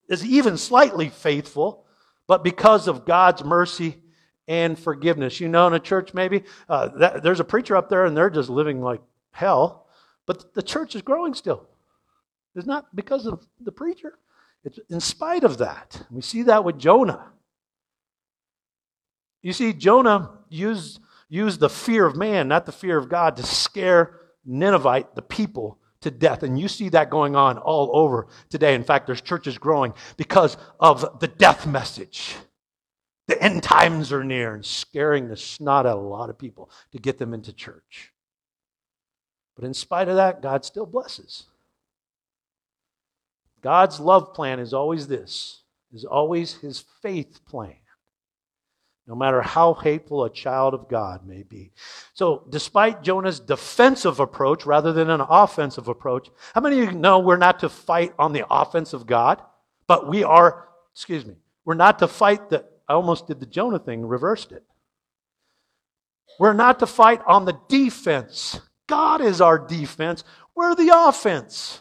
is 0.08 0.24
even 0.24 0.56
slightly 0.56 1.08
faithful, 1.08 1.84
but 2.26 2.42
because 2.42 2.88
of 2.88 3.04
God's 3.04 3.44
mercy 3.44 4.02
and 4.48 4.78
forgiveness. 4.78 5.40
You 5.40 5.48
know, 5.48 5.66
in 5.66 5.74
a 5.74 5.80
church, 5.80 6.14
maybe 6.14 6.44
uh, 6.68 6.88
that, 6.98 7.22
there's 7.22 7.40
a 7.40 7.44
preacher 7.44 7.76
up 7.76 7.88
there 7.88 8.04
and 8.04 8.16
they're 8.16 8.30
just 8.30 8.48
living 8.48 8.80
like 8.80 9.00
hell, 9.32 9.86
but 10.26 10.54
the 10.54 10.62
church 10.62 10.94
is 10.94 11.02
growing 11.02 11.34
still. 11.34 11.68
It's 12.54 12.66
not 12.66 12.94
because 12.94 13.26
of 13.26 13.46
the 13.60 13.72
preacher, 13.72 14.18
it's 14.64 14.78
in 14.88 15.00
spite 15.00 15.44
of 15.44 15.58
that. 15.58 16.02
We 16.10 16.20
see 16.20 16.42
that 16.42 16.64
with 16.64 16.78
Jonah. 16.78 17.26
You 19.42 19.52
see, 19.52 19.72
Jonah 19.72 20.30
used, 20.48 21.00
used 21.28 21.60
the 21.60 21.70
fear 21.70 22.04
of 22.06 22.16
man, 22.16 22.48
not 22.48 22.66
the 22.66 22.72
fear 22.72 22.98
of 22.98 23.08
God, 23.08 23.36
to 23.36 23.42
scare 23.42 24.20
Ninevite, 24.44 25.14
the 25.14 25.22
people, 25.22 25.78
to 26.02 26.10
death. 26.10 26.42
And 26.42 26.58
you 26.58 26.68
see 26.68 26.88
that 26.90 27.10
going 27.10 27.36
on 27.36 27.58
all 27.58 27.90
over 27.94 28.26
today. 28.48 28.74
In 28.74 28.84
fact, 28.84 29.06
there's 29.06 29.20
churches 29.20 29.58
growing 29.58 29.94
because 30.16 30.56
of 30.78 31.20
the 31.20 31.28
death 31.28 31.66
message. 31.66 32.34
The 33.28 33.40
end 33.42 33.62
times 33.62 34.12
are 34.12 34.24
near 34.24 34.54
and 34.54 34.64
scaring 34.64 35.28
the 35.28 35.36
snot 35.36 35.86
out 35.86 35.98
of 35.98 36.04
a 36.04 36.08
lot 36.08 36.30
of 36.30 36.38
people 36.38 36.70
to 36.92 36.98
get 36.98 37.18
them 37.18 37.32
into 37.32 37.52
church. 37.52 38.12
But 39.54 39.64
in 39.64 39.74
spite 39.74 40.08
of 40.08 40.16
that, 40.16 40.42
God 40.42 40.64
still 40.64 40.86
blesses. 40.86 41.44
God's 43.60 44.00
love 44.00 44.32
plan 44.32 44.58
is 44.58 44.72
always 44.72 45.06
this, 45.06 45.62
is 45.92 46.04
always 46.04 46.54
his 46.54 46.82
faith 47.02 47.44
plan 47.44 47.76
no 49.10 49.16
matter 49.16 49.42
how 49.42 49.74
hateful 49.74 50.22
a 50.22 50.30
child 50.30 50.72
of 50.72 50.88
God 50.88 51.26
may 51.26 51.42
be. 51.42 51.72
So, 52.14 52.44
despite 52.48 53.02
Jonah's 53.02 53.40
defensive 53.40 54.20
approach 54.20 54.64
rather 54.64 54.92
than 54.92 55.10
an 55.10 55.20
offensive 55.20 55.88
approach, 55.88 56.30
how 56.54 56.60
many 56.60 56.80
of 56.80 56.92
you 56.92 56.96
know 56.96 57.18
we're 57.18 57.36
not 57.36 57.58
to 57.58 57.68
fight 57.68 58.14
on 58.20 58.32
the 58.32 58.46
offense 58.48 58.92
of 58.92 59.08
God, 59.08 59.42
but 59.88 60.08
we 60.08 60.22
are, 60.22 60.68
excuse 60.94 61.26
me, 61.26 61.34
we're 61.64 61.74
not 61.74 61.98
to 61.98 62.06
fight 62.06 62.50
the, 62.50 62.64
I 62.88 62.92
almost 62.92 63.26
did 63.26 63.40
the 63.40 63.46
Jonah 63.46 63.80
thing, 63.80 64.06
reversed 64.06 64.52
it. 64.52 64.62
We're 66.38 66.52
not 66.52 66.78
to 66.78 66.86
fight 66.86 67.20
on 67.26 67.46
the 67.46 67.58
defense. 67.66 68.60
God 68.86 69.20
is 69.22 69.40
our 69.40 69.58
defense. 69.58 70.22
We're 70.54 70.76
the 70.76 70.92
offense. 70.94 71.80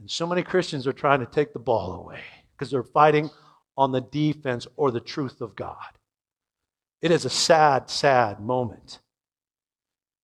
And 0.00 0.10
so 0.10 0.26
many 0.26 0.42
Christians 0.42 0.88
are 0.88 0.92
trying 0.92 1.20
to 1.20 1.26
take 1.26 1.52
the 1.52 1.60
ball 1.60 1.92
away 1.92 2.22
because 2.52 2.72
they're 2.72 2.82
fighting 2.82 3.30
on 3.76 3.92
the 3.92 4.00
defense 4.00 4.66
or 4.76 4.90
the 4.90 4.98
truth 4.98 5.40
of 5.40 5.54
God. 5.54 5.76
It 7.04 7.10
is 7.10 7.26
a 7.26 7.30
sad, 7.30 7.90
sad 7.90 8.40
moment 8.40 9.00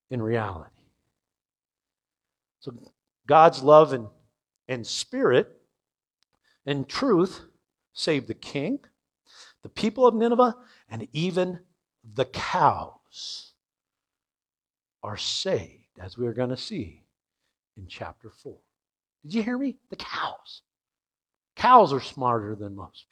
in 0.09 0.19
reality. 0.19 0.71
So, 2.59 2.73
God's 3.27 3.61
love 3.61 3.93
and, 3.93 4.07
and 4.67 4.87
spirit 4.87 5.61
and 6.65 6.89
truth 6.89 7.41
saved 7.93 8.27
the 8.27 8.33
king, 8.33 8.79
the 9.61 9.69
people 9.69 10.07
of 10.07 10.15
Nineveh, 10.15 10.55
and 10.89 11.07
even 11.13 11.59
the 12.15 12.25
cows 12.25 13.53
are 15.03 15.17
saved, 15.17 15.99
as 15.99 16.17
we're 16.17 16.33
going 16.33 16.49
to 16.49 16.57
see 16.57 17.03
in 17.77 17.85
chapter 17.87 18.31
4. 18.31 18.57
Did 19.21 19.35
you 19.35 19.43
hear 19.43 19.59
me? 19.59 19.77
The 19.91 19.97
cows. 19.97 20.63
Cows 21.55 21.93
are 21.93 22.01
smarter 22.01 22.55
than 22.55 22.75
most. 22.75 23.05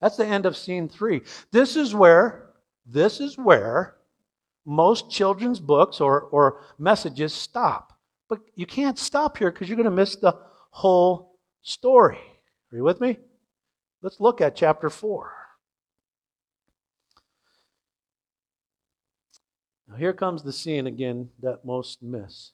That's 0.00 0.16
the 0.16 0.26
end 0.26 0.46
of 0.46 0.56
scene 0.56 0.88
three. 0.88 1.22
This 1.52 1.76
is 1.76 1.94
where, 1.94 2.50
this 2.86 3.20
is 3.20 3.36
where 3.36 3.96
most 4.64 5.10
children's 5.10 5.60
books 5.60 6.00
or, 6.00 6.22
or 6.22 6.60
messages 6.78 7.32
stop. 7.32 7.98
But 8.28 8.40
you 8.54 8.66
can't 8.66 8.98
stop 8.98 9.36
here 9.36 9.50
because 9.50 9.68
you're 9.68 9.76
going 9.76 9.84
to 9.84 9.90
miss 9.90 10.16
the 10.16 10.36
whole 10.70 11.38
story. 11.62 12.18
Are 12.72 12.76
you 12.76 12.84
with 12.84 13.00
me? 13.00 13.18
Let's 14.02 14.20
look 14.20 14.40
at 14.40 14.56
chapter 14.56 14.88
4. 14.88 15.32
Now, 19.88 19.96
here 19.96 20.12
comes 20.12 20.42
the 20.42 20.52
scene 20.52 20.86
again 20.86 21.30
that 21.42 21.64
most 21.64 22.02
miss. 22.02 22.52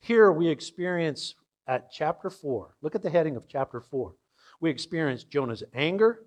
Here 0.00 0.32
we 0.32 0.48
experience 0.48 1.34
at 1.66 1.92
chapter 1.92 2.28
4, 2.28 2.74
look 2.82 2.94
at 2.94 3.02
the 3.02 3.10
heading 3.10 3.36
of 3.36 3.48
chapter 3.48 3.80
4. 3.80 4.14
We 4.60 4.70
experience 4.70 5.24
Jonah's 5.24 5.62
anger, 5.72 6.26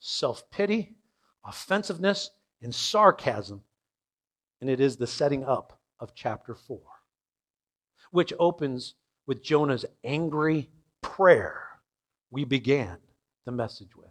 self 0.00 0.50
pity, 0.50 0.96
offensiveness, 1.44 2.30
and 2.62 2.74
sarcasm. 2.74 3.62
And 4.60 4.70
it 4.70 4.80
is 4.80 4.96
the 4.96 5.06
setting 5.06 5.44
up 5.44 5.78
of 6.00 6.14
chapter 6.14 6.54
4, 6.54 6.80
which 8.10 8.32
opens 8.38 8.94
with 9.26 9.42
Jonah's 9.42 9.84
angry 10.02 10.70
prayer 11.02 11.64
we 12.30 12.44
began 12.44 12.98
the 13.44 13.52
message 13.52 13.94
with. 13.96 14.10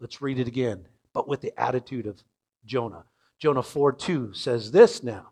Let's 0.00 0.20
read 0.20 0.38
it 0.38 0.48
again, 0.48 0.86
but 1.14 1.26
with 1.26 1.40
the 1.40 1.58
attitude 1.58 2.06
of 2.06 2.22
Jonah. 2.64 3.04
Jonah 3.38 3.62
4 3.62 3.92
2 3.92 4.34
says 4.34 4.70
this 4.70 5.02
now. 5.02 5.30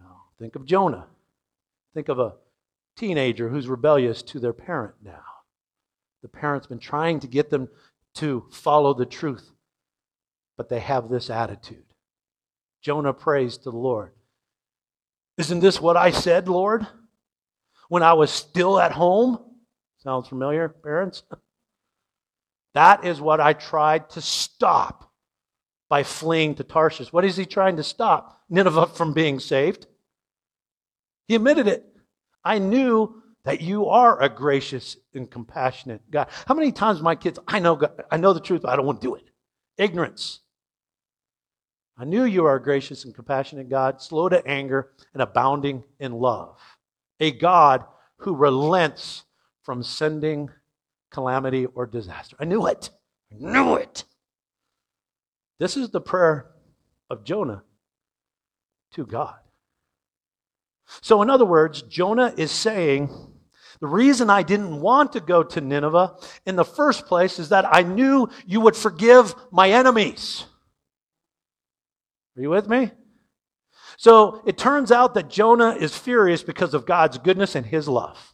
Now, 0.00 0.22
think 0.38 0.56
of 0.56 0.64
Jonah. 0.64 1.06
Think 1.94 2.08
of 2.08 2.18
a 2.18 2.34
teenager 2.96 3.48
who's 3.48 3.68
rebellious 3.68 4.22
to 4.22 4.40
their 4.40 4.52
parent 4.52 4.94
now. 5.02 5.22
The 6.22 6.28
parent's 6.28 6.66
been 6.66 6.78
trying 6.78 7.20
to 7.20 7.26
get 7.26 7.50
them 7.50 7.68
to 8.14 8.46
follow 8.50 8.94
the 8.94 9.06
truth, 9.06 9.50
but 10.56 10.68
they 10.68 10.80
have 10.80 11.08
this 11.08 11.30
attitude. 11.30 11.84
Jonah 12.82 13.12
prays 13.12 13.56
to 13.58 13.70
the 13.70 13.76
Lord 13.76 14.12
Isn't 15.38 15.60
this 15.60 15.80
what 15.80 15.96
I 15.96 16.10
said, 16.10 16.48
Lord, 16.48 16.86
when 17.88 18.02
I 18.02 18.12
was 18.12 18.30
still 18.30 18.78
at 18.78 18.92
home? 18.92 19.38
Sounds 19.98 20.28
familiar, 20.28 20.68
parents? 20.68 21.22
That 22.74 23.04
is 23.04 23.20
what 23.20 23.40
I 23.40 23.52
tried 23.52 24.10
to 24.10 24.20
stop 24.20 25.12
by 25.88 26.02
fleeing 26.02 26.56
to 26.56 26.64
Tarshish. 26.64 27.12
What 27.12 27.24
is 27.24 27.36
he 27.36 27.46
trying 27.46 27.76
to 27.76 27.84
stop? 27.84 28.42
Nineveh 28.50 28.88
from 28.88 29.12
being 29.12 29.38
saved. 29.38 29.86
He 31.28 31.36
admitted 31.36 31.68
it. 31.68 31.86
I 32.44 32.58
knew 32.58 33.22
that 33.44 33.60
you 33.60 33.86
are 33.86 34.20
a 34.20 34.28
gracious 34.28 34.96
and 35.12 35.30
compassionate 35.30 36.10
God. 36.10 36.28
How 36.46 36.54
many 36.54 36.72
times 36.72 37.02
my 37.02 37.14
kids, 37.14 37.38
I 37.46 37.58
know, 37.58 37.76
God, 37.76 38.02
I 38.10 38.16
know 38.16 38.32
the 38.32 38.40
truth, 38.40 38.62
but 38.62 38.72
I 38.72 38.76
don't 38.76 38.86
want 38.86 39.00
to 39.00 39.06
do 39.06 39.14
it. 39.14 39.24
Ignorance. 39.76 40.40
I 41.96 42.04
knew 42.04 42.24
you 42.24 42.46
are 42.46 42.56
a 42.56 42.62
gracious 42.62 43.04
and 43.04 43.14
compassionate 43.14 43.68
God, 43.68 44.02
slow 44.02 44.28
to 44.28 44.44
anger 44.46 44.90
and 45.12 45.22
abounding 45.22 45.84
in 46.00 46.12
love. 46.12 46.58
A 47.20 47.30
God 47.30 47.84
who 48.18 48.34
relents 48.34 49.24
from 49.62 49.82
sending 49.82 50.50
calamity 51.10 51.66
or 51.66 51.86
disaster. 51.86 52.36
I 52.40 52.44
knew 52.44 52.66
it. 52.66 52.90
I 53.30 53.36
knew 53.38 53.74
it. 53.76 54.04
This 55.58 55.76
is 55.76 55.90
the 55.90 56.00
prayer 56.00 56.50
of 57.08 57.24
Jonah 57.24 57.62
to 58.94 59.06
God. 59.06 59.36
So, 61.00 61.22
in 61.22 61.30
other 61.30 61.46
words, 61.46 61.82
Jonah 61.82 62.34
is 62.36 62.50
saying, 62.50 63.10
the 63.84 63.88
reason 63.88 64.30
I 64.30 64.42
didn't 64.42 64.80
want 64.80 65.12
to 65.12 65.20
go 65.20 65.42
to 65.42 65.60
Nineveh 65.60 66.16
in 66.46 66.56
the 66.56 66.64
first 66.64 67.04
place 67.04 67.38
is 67.38 67.50
that 67.50 67.66
I 67.70 67.82
knew 67.82 68.30
you 68.46 68.62
would 68.62 68.74
forgive 68.74 69.34
my 69.52 69.72
enemies. 69.72 70.46
Are 72.34 72.40
you 72.40 72.48
with 72.48 72.66
me? 72.66 72.92
So 73.98 74.42
it 74.46 74.56
turns 74.56 74.90
out 74.90 75.12
that 75.12 75.28
Jonah 75.28 75.76
is 75.78 75.94
furious 75.94 76.42
because 76.42 76.72
of 76.72 76.86
God's 76.86 77.18
goodness 77.18 77.56
and 77.56 77.66
his 77.66 77.86
love. 77.86 78.32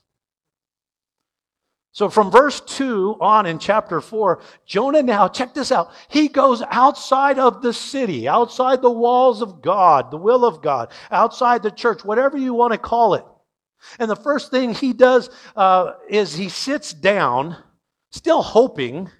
So 1.91 2.09
from 2.09 2.31
verse 2.31 2.61
2 2.61 3.17
on 3.21 3.45
in 3.45 3.59
chapter 3.59 4.01
4, 4.01 4.41
Jonah 4.67 5.03
now, 5.03 5.27
check 5.27 5.53
this 5.53 5.73
out. 5.73 5.91
He 6.09 6.29
goes 6.29 6.63
outside 6.71 7.41
of 7.41 7.61
the 7.61 7.73
city, 7.73 8.29
outside 8.29 8.83
the 8.83 8.89
walls 8.89 9.43
of 9.43 9.63
God, 9.63 10.13
the 10.13 10.17
will 10.17 10.45
of 10.45 10.63
God, 10.63 10.93
outside 11.11 11.65
the 11.65 11.73
church, 11.73 12.05
whatever 12.05 12.39
you 12.39 12.55
want 12.55 12.73
to 12.73 12.79
call 12.79 13.15
it. 13.15 13.25
And 13.99 14.11
the 14.11 14.16
first 14.16 14.51
thing 14.51 14.75
he 14.75 14.93
does 14.93 15.31
uh, 15.57 15.93
is 16.09 16.35
he 16.35 16.49
sits 16.49 16.93
down, 16.93 17.57
still 18.11 18.43
hoping 18.43 19.11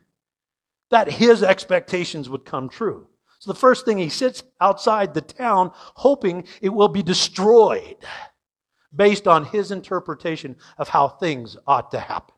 that 0.91 1.11
his 1.11 1.43
expectations 1.43 2.29
would 2.29 2.45
come 2.45 2.69
true. 2.69 3.07
So 3.39 3.53
the 3.53 3.59
first 3.59 3.85
thing 3.87 3.97
he 3.97 4.11
sits 4.11 4.43
outside 4.61 5.15
the 5.15 5.23
town, 5.23 5.71
hoping 5.75 6.47
it 6.61 6.69
will 6.69 6.89
be 6.89 7.03
destroyed 7.03 7.97
based 8.95 9.27
on 9.27 9.47
his 9.47 9.71
interpretation 9.71 10.57
of 10.77 10.89
how 10.89 11.09
things 11.09 11.57
ought 11.67 11.91
to 11.93 12.01
happen. 12.01 12.35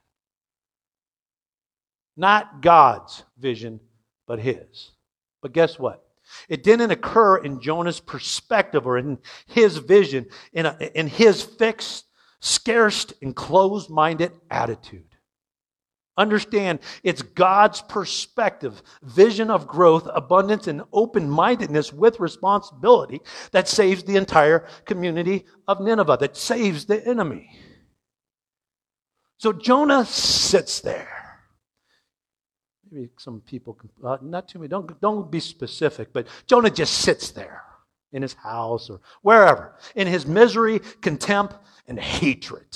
Not 2.16 2.60
God's 2.60 3.24
vision, 3.38 3.80
but 4.26 4.38
his. 4.38 4.92
But 5.40 5.52
guess 5.52 5.78
what? 5.78 6.04
It 6.48 6.62
didn't 6.62 6.90
occur 6.90 7.38
in 7.38 7.60
Jonah's 7.60 8.00
perspective 8.00 8.86
or 8.86 8.98
in 8.98 9.18
his 9.46 9.78
vision, 9.78 10.26
in, 10.52 10.66
a, 10.66 10.76
in 10.94 11.08
his 11.08 11.42
fixed, 11.42 12.04
scarce, 12.42 13.06
and 13.22 13.34
closed 13.34 13.88
minded 13.88 14.32
attitude. 14.50 15.04
Understand, 16.18 16.80
it's 17.02 17.22
God's 17.22 17.80
perspective, 17.80 18.82
vision 19.02 19.50
of 19.50 19.66
growth, 19.66 20.06
abundance, 20.12 20.66
and 20.66 20.82
open 20.92 21.30
mindedness 21.30 21.90
with 21.90 22.20
responsibility 22.20 23.22
that 23.52 23.66
saves 23.66 24.02
the 24.02 24.16
entire 24.16 24.66
community 24.84 25.46
of 25.66 25.80
Nineveh, 25.80 26.18
that 26.20 26.36
saves 26.36 26.84
the 26.84 27.06
enemy. 27.06 27.48
So 29.38 29.54
Jonah 29.54 30.04
sits 30.04 30.80
there 30.80 31.22
maybe 32.92 33.08
some 33.16 33.40
people, 33.40 33.78
uh, 34.04 34.18
not 34.20 34.48
too 34.48 34.58
many, 34.58 34.68
don't, 34.68 35.00
don't 35.00 35.30
be 35.30 35.40
specific, 35.40 36.12
but 36.12 36.26
Jonah 36.46 36.70
just 36.70 36.92
sits 36.98 37.30
there 37.30 37.62
in 38.12 38.22
his 38.22 38.34
house 38.34 38.90
or 38.90 39.00
wherever, 39.22 39.76
in 39.94 40.06
his 40.06 40.26
misery, 40.26 40.80
contempt, 41.00 41.54
and 41.86 41.98
hatred. 41.98 42.66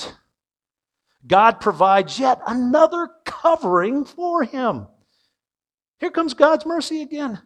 God 1.26 1.60
provides 1.60 2.18
yet 2.18 2.40
another 2.46 3.08
covering 3.24 4.04
for 4.04 4.44
him. 4.44 4.86
Here 5.98 6.10
comes 6.10 6.34
God's 6.34 6.66
mercy 6.66 7.02
again. 7.02 7.40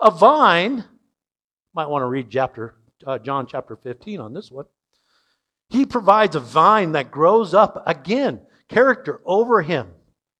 A 0.00 0.10
vine, 0.10 0.84
might 1.74 1.88
want 1.88 2.02
to 2.02 2.06
read 2.06 2.30
chapter, 2.30 2.74
uh, 3.06 3.18
John 3.18 3.46
chapter 3.46 3.76
15 3.76 4.20
on 4.20 4.34
this 4.34 4.50
one. 4.50 4.66
He 5.70 5.86
provides 5.86 6.34
a 6.34 6.40
vine 6.40 6.92
that 6.92 7.10
grows 7.10 7.54
up 7.54 7.82
again, 7.86 8.40
character 8.68 9.20
over 9.24 9.62
him 9.62 9.88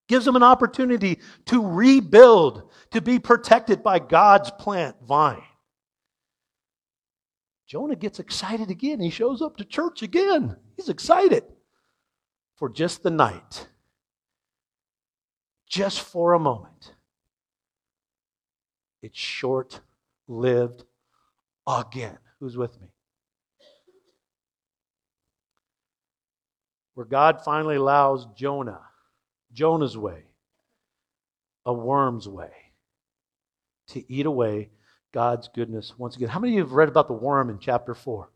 gives 0.08 0.26
him 0.26 0.36
an 0.36 0.42
opportunity 0.42 1.20
to 1.46 1.64
rebuild, 1.64 2.70
to 2.90 3.00
be 3.00 3.18
protected 3.18 3.82
by 3.82 3.98
God's 3.98 4.50
plant 4.50 4.96
vine. 5.06 5.42
Jonah 7.68 7.96
gets 7.96 8.18
excited 8.18 8.70
again. 8.70 8.98
He 8.98 9.10
shows 9.10 9.42
up 9.42 9.58
to 9.58 9.64
church 9.64 10.02
again. 10.02 10.56
He's 10.76 10.88
excited 10.88 11.44
for 12.56 12.70
just 12.70 13.02
the 13.02 13.10
night, 13.10 13.68
just 15.68 16.00
for 16.00 16.32
a 16.32 16.38
moment. 16.38 16.94
It's 19.02 19.18
short 19.18 19.80
lived 20.26 20.84
again. 21.66 22.18
Who's 22.40 22.56
with 22.56 22.80
me? 22.80 22.88
Where 26.94 27.06
God 27.06 27.44
finally 27.44 27.76
allows 27.76 28.26
Jonah 28.34 28.80
Jonah's 29.52 29.96
way, 29.96 30.24
a 31.64 31.72
worm's 31.72 32.28
way, 32.28 32.50
to 33.88 34.12
eat 34.12 34.26
away 34.26 34.70
God's 35.12 35.48
goodness 35.48 35.94
once 35.98 36.16
again. 36.16 36.28
How 36.28 36.40
many 36.40 36.52
of 36.52 36.56
you 36.56 36.62
have 36.62 36.72
read 36.72 36.88
about 36.88 37.08
the 37.08 37.14
worm 37.14 37.50
in 37.50 37.58
chapter 37.58 37.94
4? 37.94 38.30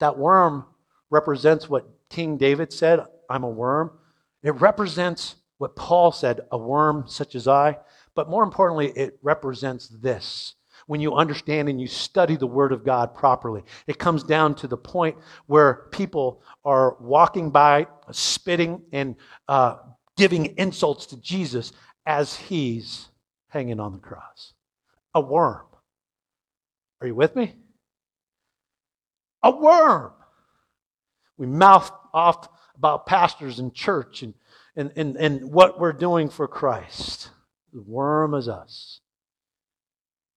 That 0.00 0.18
worm 0.18 0.64
represents 1.10 1.68
what 1.68 1.88
King 2.10 2.36
David 2.36 2.72
said 2.72 3.00
I'm 3.28 3.44
a 3.44 3.48
worm. 3.48 3.90
It 4.42 4.52
represents 4.52 5.36
what 5.58 5.74
Paul 5.74 6.12
said, 6.12 6.40
a 6.52 6.58
worm 6.58 7.04
such 7.08 7.34
as 7.34 7.48
I. 7.48 7.78
But 8.14 8.30
more 8.30 8.44
importantly, 8.44 8.88
it 8.90 9.18
represents 9.22 9.88
this. 9.88 10.54
When 10.86 11.00
you 11.00 11.14
understand 11.14 11.68
and 11.68 11.80
you 11.80 11.86
study 11.86 12.36
the 12.36 12.46
Word 12.46 12.72
of 12.72 12.84
God 12.84 13.14
properly, 13.14 13.62
it 13.86 13.98
comes 13.98 14.22
down 14.22 14.54
to 14.56 14.68
the 14.68 14.76
point 14.76 15.16
where 15.46 15.88
people 15.90 16.42
are 16.64 16.96
walking 17.00 17.50
by, 17.50 17.86
spitting, 18.12 18.82
and 18.92 19.16
uh, 19.48 19.78
giving 20.16 20.56
insults 20.58 21.06
to 21.06 21.20
Jesus 21.20 21.72
as 22.04 22.36
he's 22.36 23.08
hanging 23.48 23.80
on 23.80 23.92
the 23.92 23.98
cross. 23.98 24.52
A 25.14 25.20
worm. 25.20 25.62
Are 27.00 27.06
you 27.06 27.14
with 27.14 27.36
me? 27.36 27.54
A 29.42 29.50
worm. 29.50 30.12
We 31.36 31.46
mouth 31.46 31.90
off 32.12 32.48
about 32.76 33.06
pastors 33.06 33.58
and 33.58 33.74
church 33.74 34.22
and, 34.22 34.34
and, 34.74 34.92
and, 34.96 35.16
and 35.16 35.52
what 35.52 35.78
we're 35.78 35.92
doing 35.92 36.28
for 36.28 36.48
Christ. 36.48 37.30
The 37.72 37.82
worm 37.82 38.34
is 38.34 38.48
us. 38.48 39.00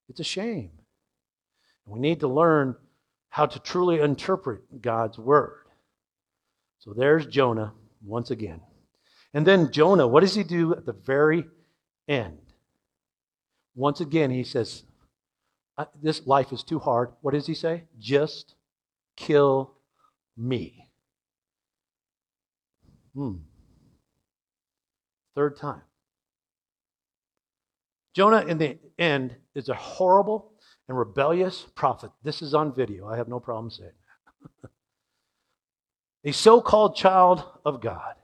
It's 0.10 0.20
a 0.20 0.26
shame. 0.26 0.72
We 1.86 1.99
need 1.99 2.20
to 2.20 2.28
learn 2.28 2.76
how 3.30 3.45
to 3.45 3.60
truly 3.60 3.99
interpret 3.99 4.82
God's 4.82 5.18
word. 5.18 5.66
So 6.80 6.93
there's 6.93 7.26
Jonah 7.26 7.74
once 8.03 8.32
again. 8.32 8.62
And 9.34 9.45
then 9.45 9.72
Jonah, 9.72 10.07
what 10.07 10.22
does 10.22 10.36
he 10.36 10.43
do 10.43 10.74
at 10.74 10.86
the 10.86 10.93
very 10.93 11.45
end? 12.07 12.39
Once 13.76 14.01
again, 14.01 14.32
he 14.32 14.43
says, 14.43 14.84
this 16.01 16.25
life 16.27 16.51
is 16.51 16.63
too 16.63 16.80
hard. 16.80 17.11
What 17.21 17.34
does 17.34 17.47
he 17.47 17.53
say? 17.53 17.84
Just 17.99 18.55
kill 19.15 19.75
me. 20.36 20.89
Hmm. 23.13 23.36
Third 25.36 25.57
time. 25.57 25.82
Jonah, 28.13 28.45
in 28.45 28.57
the 28.57 28.77
end, 28.97 29.36
is 29.55 29.69
a 29.69 29.75
horrible 29.75 30.51
and 30.88 30.97
rebellious 30.97 31.65
prophet. 31.75 32.11
This 32.23 32.41
is 32.41 32.53
on 32.53 32.73
video. 32.73 33.07
I 33.07 33.17
have 33.17 33.27
no 33.27 33.39
problem 33.39 33.69
saying 33.69 33.91
that. 34.63 34.69
a 36.30 36.34
so 36.34 36.59
called 36.59 36.95
child 36.95 37.43
of 37.63 37.82
God 37.82 38.15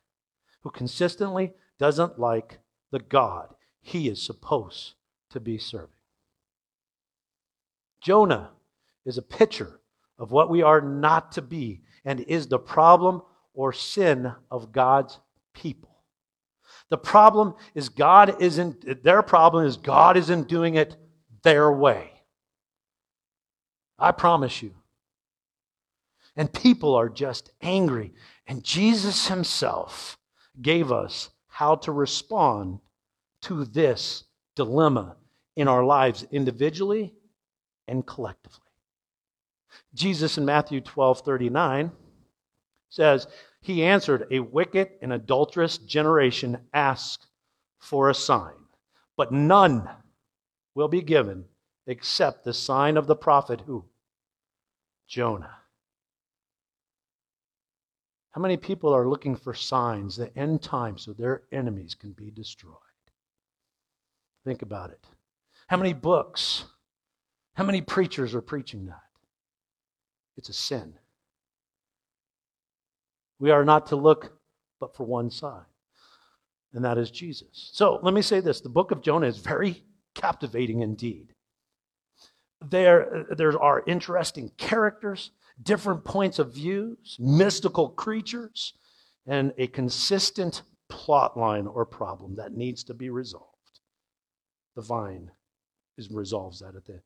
who 0.63 0.71
consistently 0.71 1.53
doesn't 1.79 2.19
like 2.19 2.59
the 2.91 2.99
God 2.99 3.53
he 3.81 4.09
is 4.09 4.21
supposed 4.21 4.95
to 5.29 5.39
be 5.39 5.57
serving. 5.57 5.94
Jonah 8.05 8.51
is 9.03 9.17
a 9.17 9.23
picture 9.23 9.79
of 10.19 10.31
what 10.31 10.47
we 10.47 10.61
are 10.61 10.79
not 10.79 11.31
to 11.31 11.41
be 11.41 11.81
and 12.05 12.19
is 12.19 12.47
the 12.47 12.59
problem 12.59 13.23
or 13.55 13.73
sin 13.73 14.31
of 14.51 14.71
God's 14.71 15.19
people. 15.55 15.89
The 16.89 16.99
problem 16.99 17.55
is 17.73 17.89
God 17.89 18.39
isn't, 18.39 19.03
their 19.03 19.23
problem 19.23 19.65
is 19.65 19.77
God 19.77 20.17
isn't 20.17 20.47
doing 20.47 20.75
it 20.75 20.95
their 21.41 21.71
way. 21.71 22.11
I 23.97 24.11
promise 24.11 24.61
you. 24.61 24.75
And 26.35 26.53
people 26.53 26.93
are 26.93 27.09
just 27.09 27.49
angry. 27.63 28.13
And 28.45 28.63
Jesus 28.63 29.29
himself 29.29 30.19
gave 30.61 30.91
us 30.91 31.31
how 31.47 31.73
to 31.77 31.91
respond 31.91 32.81
to 33.41 33.65
this 33.65 34.25
dilemma 34.55 35.15
in 35.55 35.67
our 35.67 35.83
lives 35.83 36.23
individually 36.31 37.15
and 37.87 38.05
collectively. 38.05 38.59
Jesus 39.93 40.37
in 40.37 40.45
Matthew 40.45 40.81
12 40.81 41.21
39 41.21 41.91
says, 42.89 43.27
He 43.61 43.83
answered, 43.83 44.27
A 44.31 44.39
wicked 44.39 44.91
and 45.01 45.13
adulterous 45.13 45.77
generation 45.77 46.57
asks 46.73 47.27
for 47.79 48.09
a 48.09 48.15
sign, 48.15 48.53
but 49.17 49.31
none 49.31 49.89
will 50.73 50.87
be 50.87 51.01
given 51.01 51.45
except 51.87 52.43
the 52.43 52.53
sign 52.53 52.97
of 52.97 53.07
the 53.07 53.15
prophet 53.15 53.61
who? 53.61 53.85
Jonah. 55.07 55.55
How 58.31 58.41
many 58.41 58.57
people 58.57 58.93
are 58.93 59.07
looking 59.07 59.35
for 59.35 59.53
signs, 59.53 60.17
the 60.17 60.35
end 60.37 60.61
time, 60.61 60.97
so 60.97 61.13
their 61.13 61.43
enemies 61.53 61.95
can 61.95 62.11
be 62.11 62.31
destroyed? 62.31 62.75
Think 64.43 64.61
about 64.61 64.91
it. 64.91 64.99
How 65.67 65.77
many 65.77 65.93
books? 65.93 66.65
How 67.55 67.63
many 67.63 67.81
preachers 67.81 68.35
are 68.35 68.41
preaching 68.41 68.85
that? 68.85 69.01
It's 70.37 70.49
a 70.49 70.53
sin. 70.53 70.93
We 73.39 73.51
are 73.51 73.65
not 73.65 73.87
to 73.87 73.95
look 73.95 74.37
but 74.79 74.95
for 74.95 75.05
one 75.05 75.31
side, 75.31 75.65
and 76.73 76.83
that 76.83 76.97
is 76.97 77.09
Jesus. 77.09 77.69
So 77.73 77.99
let 78.03 78.13
me 78.13 78.21
say 78.21 78.41
this 78.41 78.61
the 78.61 78.69
book 78.69 78.91
of 78.91 79.01
Jonah 79.01 79.27
is 79.27 79.37
very 79.37 79.83
captivating 80.13 80.81
indeed. 80.81 81.33
There, 82.61 83.25
there 83.29 83.61
are 83.61 83.83
interesting 83.87 84.51
characters, 84.57 85.31
different 85.61 86.03
points 86.03 86.39
of 86.39 86.53
views, 86.53 87.15
mystical 87.19 87.89
creatures, 87.89 88.73
and 89.25 89.53
a 89.57 89.67
consistent 89.67 90.63
plot 90.89 91.37
line 91.37 91.67
or 91.67 91.85
problem 91.85 92.35
that 92.35 92.53
needs 92.53 92.83
to 92.85 92.93
be 92.93 93.09
resolved. 93.09 93.79
The 94.75 94.81
vine 94.81 95.31
is, 95.97 96.09
resolves 96.11 96.59
that 96.59 96.75
at 96.75 96.85
the 96.85 97.01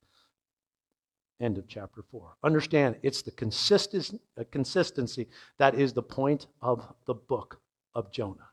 end 1.40 1.58
of 1.58 1.68
chapter 1.68 2.04
4. 2.12 2.36
Understand, 2.44 2.96
it's 3.02 3.22
the 3.22 3.32
uh, 3.32 4.44
consistency 4.52 5.28
that 5.58 5.76
is 5.76 5.94
the 5.94 6.04
point 6.04 6.48
of 6.62 6.86
the 7.06 7.14
book 7.14 7.60
of 7.96 8.12
Jonah. 8.12 8.50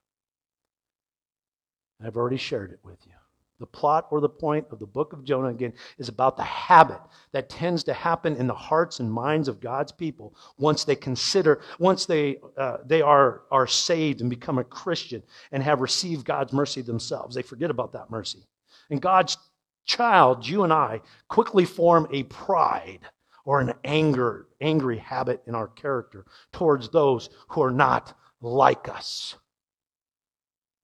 I've 2.04 2.16
already 2.16 2.36
shared 2.36 2.72
it 2.72 2.80
with 2.82 2.98
you. 3.06 3.12
The 3.58 3.66
plot 3.66 4.08
or 4.10 4.20
the 4.20 4.28
point 4.28 4.66
of 4.70 4.78
the 4.78 4.86
book 4.86 5.14
of 5.14 5.24
Jonah, 5.24 5.48
again, 5.48 5.72
is 5.96 6.10
about 6.10 6.36
the 6.36 6.42
habit 6.42 7.00
that 7.32 7.48
tends 7.48 7.82
to 7.84 7.94
happen 7.94 8.36
in 8.36 8.46
the 8.46 8.54
hearts 8.54 9.00
and 9.00 9.10
minds 9.10 9.48
of 9.48 9.60
God's 9.60 9.92
people 9.92 10.34
once 10.58 10.84
they 10.84 10.94
consider, 10.94 11.62
once 11.78 12.04
they, 12.04 12.38
uh, 12.58 12.78
they 12.84 13.00
are, 13.00 13.42
are 13.50 13.66
saved 13.66 14.20
and 14.20 14.28
become 14.28 14.58
a 14.58 14.64
Christian 14.64 15.22
and 15.52 15.62
have 15.62 15.80
received 15.80 16.26
God's 16.26 16.52
mercy 16.52 16.82
themselves. 16.82 17.34
They 17.34 17.42
forget 17.42 17.70
about 17.70 17.92
that 17.92 18.10
mercy. 18.10 18.46
And 18.90 19.00
God's 19.00 19.38
child, 19.86 20.46
you 20.46 20.64
and 20.64 20.72
I, 20.72 21.00
quickly 21.28 21.64
form 21.64 22.06
a 22.10 22.24
pride 22.24 23.00
or 23.44 23.60
an 23.60 23.72
anger, 23.84 24.48
angry 24.60 24.98
habit 24.98 25.42
in 25.46 25.54
our 25.54 25.68
character 25.68 26.26
towards 26.52 26.90
those 26.90 27.30
who 27.48 27.62
are 27.62 27.70
not 27.70 28.12
like 28.40 28.88
us. 28.88 29.36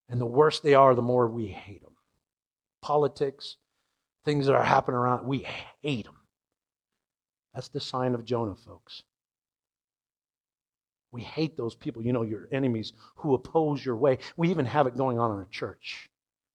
And 0.09 0.19
the 0.19 0.25
worse 0.25 0.59
they 0.59 0.73
are, 0.73 0.95
the 0.95 1.01
more 1.01 1.27
we 1.27 1.47
hate 1.47 1.83
them. 1.83 1.95
Politics, 2.81 3.57
things 4.25 4.45
that 4.45 4.55
are 4.55 4.63
happening 4.63 4.97
around, 4.97 5.25
we 5.27 5.45
hate 5.81 6.05
them. 6.05 6.15
That's 7.53 7.69
the 7.69 7.79
sign 7.79 8.15
of 8.15 8.25
Jonah, 8.25 8.55
folks. 8.55 9.03
We 11.11 11.21
hate 11.21 11.55
those 11.55 11.75
people, 11.75 12.01
you 12.01 12.11
know, 12.11 12.23
your 12.23 12.47
enemies 12.51 12.93
who 13.17 13.35
oppose 13.35 13.85
your 13.85 13.95
way. 13.95 14.17
We 14.35 14.49
even 14.49 14.65
have 14.65 14.87
it 14.87 14.97
going 14.97 15.19
on 15.19 15.35
in 15.37 15.43
a 15.43 15.49
church. 15.51 16.09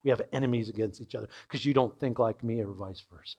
We 0.09 0.13
have 0.13 0.23
enemies 0.33 0.71
against 0.71 1.03
each 1.03 1.15
other 1.15 1.29
because 1.47 1.67
you 1.67 1.75
don't 1.75 1.95
think 2.01 2.19
like 2.19 2.43
me 2.43 2.63
or 2.63 2.73
vice 2.73 3.05
versa. 3.13 3.37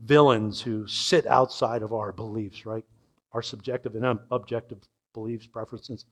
Villains 0.00 0.60
who 0.60 0.86
sit 0.86 1.26
outside 1.26 1.80
of 1.80 1.94
our 1.94 2.12
beliefs, 2.12 2.66
right? 2.66 2.84
Our 3.32 3.40
subjective 3.40 3.94
and 3.94 4.18
objective 4.30 4.80
beliefs, 5.14 5.46
preferences. 5.46 6.04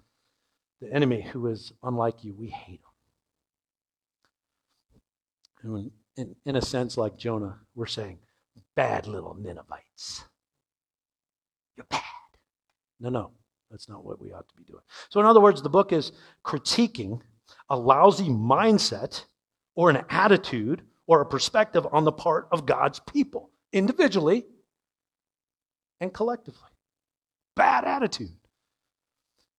The 0.80 0.90
enemy 0.90 1.20
who 1.20 1.48
is 1.48 1.74
unlike 1.82 2.24
you, 2.24 2.32
we 2.32 2.46
hate 2.46 2.80
him. 5.62 5.74
And 5.74 5.90
in, 6.16 6.34
in 6.46 6.56
a 6.56 6.62
sense, 6.62 6.96
like 6.96 7.18
Jonah, 7.18 7.58
we're 7.74 7.84
saying, 7.84 8.18
bad 8.76 9.06
little 9.06 9.34
Ninevites. 9.34 10.24
You're 11.76 11.84
bad. 11.90 12.00
No, 12.98 13.10
no, 13.10 13.32
that's 13.70 13.90
not 13.90 14.06
what 14.06 14.22
we 14.22 14.32
ought 14.32 14.48
to 14.48 14.56
be 14.56 14.64
doing. 14.64 14.84
So, 15.10 15.20
in 15.20 15.26
other 15.26 15.40
words, 15.40 15.60
the 15.60 15.68
book 15.68 15.92
is 15.92 16.12
critiquing 16.42 17.20
a 17.70 17.76
lousy 17.76 18.28
mindset 18.28 19.24
or 19.74 19.88
an 19.88 20.04
attitude 20.10 20.82
or 21.06 21.20
a 21.20 21.26
perspective 21.26 21.86
on 21.92 22.04
the 22.04 22.12
part 22.12 22.48
of 22.52 22.66
God's 22.66 23.00
people, 23.00 23.50
individually 23.72 24.44
and 26.00 26.12
collectively. 26.12 26.68
Bad 27.56 27.84
attitude. 27.84 28.36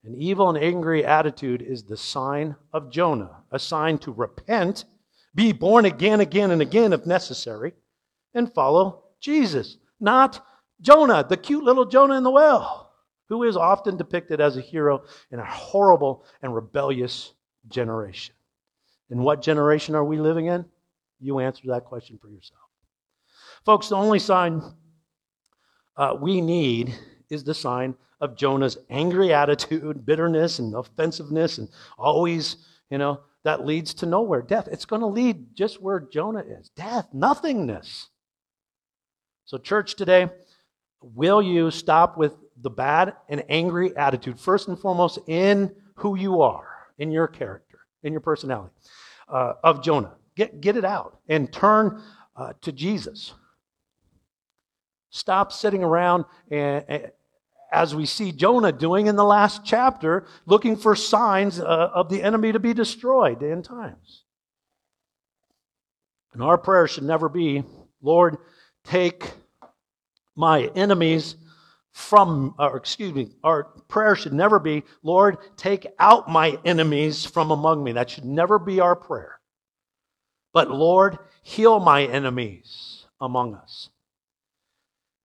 An 0.04 0.16
evil 0.16 0.50
and 0.50 0.58
angry 0.58 1.06
attitude 1.06 1.62
is 1.62 1.84
the 1.84 1.98
sign 1.98 2.56
of 2.74 2.92
Jonah, 2.92 3.44
a 3.52 3.60
sign 3.60 4.00
to 4.00 4.12
repent, 4.12 4.86
be 5.36 5.54
born 5.54 5.86
again, 5.86 6.20
again, 6.20 6.52
and 6.52 6.62
again 6.62 6.92
if 6.92 7.06
necessary, 7.06 7.74
and 8.34 8.54
follow 8.54 9.04
Jesus. 9.20 9.78
Not 10.00 10.46
Jonah, 10.82 11.24
the 11.28 11.38
cute 11.38 11.64
little 11.64 11.86
Jonah 11.86 12.18
in 12.18 12.24
the 12.24 12.32
well, 12.32 12.92
who 13.30 13.44
is 13.44 13.56
often 13.56 13.96
depicted 13.96 14.42
as 14.42 14.58
a 14.58 14.62
hero 14.62 15.04
in 15.30 15.40
a 15.40 15.46
horrible 15.46 16.26
and 16.42 16.56
rebellious 16.56 17.34
generation. 17.68 18.36
And 19.10 19.24
what 19.24 19.42
generation 19.42 19.96
are 19.96 20.04
we 20.04 20.18
living 20.18 20.48
in? 20.48 20.66
You 21.20 21.40
answer 21.40 21.64
that 21.68 21.86
question 21.86 22.18
for 22.22 22.30
yourself. 22.30 22.62
Folks, 23.66 23.90
the 23.90 23.96
only 23.96 24.20
sign 24.20 24.64
uh, 25.96 26.16
we 26.20 26.42
need 26.42 26.96
is 27.30 27.44
the 27.44 27.54
sign 27.54 27.96
of 28.20 28.36
Jonah's 28.36 28.78
angry 28.90 29.34
attitude, 29.34 30.06
bitterness, 30.06 30.60
and 30.60 30.76
offensiveness, 30.76 31.58
and 31.58 31.70
always, 31.98 32.58
you 32.90 32.98
know, 32.98 33.22
that 33.44 33.66
leads 33.66 33.94
to 33.96 34.06
nowhere 34.06 34.42
death. 34.42 34.68
It's 34.72 34.86
going 34.86 35.02
to 35.02 35.08
lead 35.08 35.56
just 35.56 35.82
where 35.82 36.00
Jonah 36.00 36.44
is 36.48 36.70
death, 36.70 37.08
nothingness. 37.12 38.10
So, 39.46 39.58
church 39.58 39.96
today, 39.96 40.30
will 41.02 41.42
you 41.42 41.72
stop 41.72 42.18
with 42.18 42.34
the 42.62 42.70
bad 42.70 43.16
and 43.28 43.44
angry 43.50 43.96
attitude, 43.98 44.40
first 44.40 44.68
and 44.68 44.80
foremost, 44.80 45.20
in 45.28 45.76
who 45.96 46.16
you 46.16 46.42
are? 46.42 46.71
In 47.02 47.12
your 47.12 47.28
character, 47.28 47.80
in 48.04 48.14
your 48.14 48.22
personality 48.22 48.74
uh, 49.28 49.54
of 49.64 49.84
Jonah. 49.84 50.14
Get, 50.36 50.62
get 50.62 50.78
it 50.78 50.86
out 50.86 51.18
and 51.28 51.52
turn 51.52 52.00
uh, 52.36 52.54
to 52.62 52.72
Jesus. 52.72 53.34
Stop 55.10 55.52
sitting 55.52 55.84
around 55.84 56.26
and, 56.52 56.86
and, 56.88 57.12
as 57.74 57.96
we 57.96 58.06
see 58.06 58.32
Jonah 58.32 58.72
doing 58.72 59.08
in 59.08 59.16
the 59.16 59.24
last 59.24 59.62
chapter, 59.66 60.28
looking 60.46 60.76
for 60.76 60.96
signs 60.96 61.60
uh, 61.60 61.90
of 61.94 62.10
the 62.10 62.22
enemy 62.22 62.52
to 62.52 62.60
be 62.60 62.74
destroyed 62.74 63.42
in 63.42 63.64
times. 63.64 64.24
And 66.34 66.44
our 66.44 66.58
prayer 66.58 66.88
should 66.88 67.04
never 67.04 67.30
be, 67.30 67.64
Lord, 68.02 68.38
take 68.84 69.32
my 70.36 70.66
enemies 70.76 71.36
from, 71.92 72.56
or 72.58 72.78
excuse 72.78 73.14
me, 73.14 73.30
our 73.44 73.66
prayer 73.88 74.16
should 74.16 74.34
never 74.34 74.60
be, 74.60 74.84
Lord, 75.04 75.38
take 75.58 75.88
out 76.00 76.30
my 76.30 76.58
enemies 76.64 77.26
from 77.26 77.52
among 77.52 77.84
me. 77.84 77.92
That 77.94 78.10
should 78.10 78.26
never 78.26 78.60
be 78.60 78.80
our 78.80 78.96
prayer. 78.96 79.40
But 80.54 80.70
Lord, 80.70 81.18
heal 81.44 81.80
my 81.80 82.04
enemies 82.04 83.06
among 83.20 83.56
us. 83.56 83.90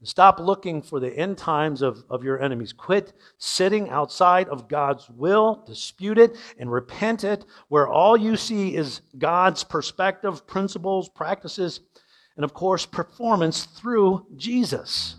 Stop 0.02 0.38
looking 0.38 0.82
for 0.82 1.00
the 1.00 1.12
end 1.16 1.38
times 1.38 1.82
of, 1.82 2.04
of 2.10 2.22
your 2.22 2.40
enemies. 2.40 2.72
Quit 2.72 3.12
sitting 3.38 3.88
outside 3.88 4.48
of 4.48 4.68
God's 4.68 5.08
will, 5.08 5.64
dispute 5.66 6.18
it, 6.18 6.36
and 6.58 6.70
repent 6.70 7.24
it, 7.24 7.44
where 7.68 7.88
all 7.88 8.16
you 8.16 8.36
see 8.36 8.76
is 8.76 9.00
God's 9.18 9.64
perspective, 9.64 10.46
principles, 10.46 11.08
practices, 11.08 11.80
and 12.36 12.44
of 12.44 12.52
course, 12.52 12.84
performance 12.84 13.64
through 13.64 14.26
Jesus. 14.36 15.16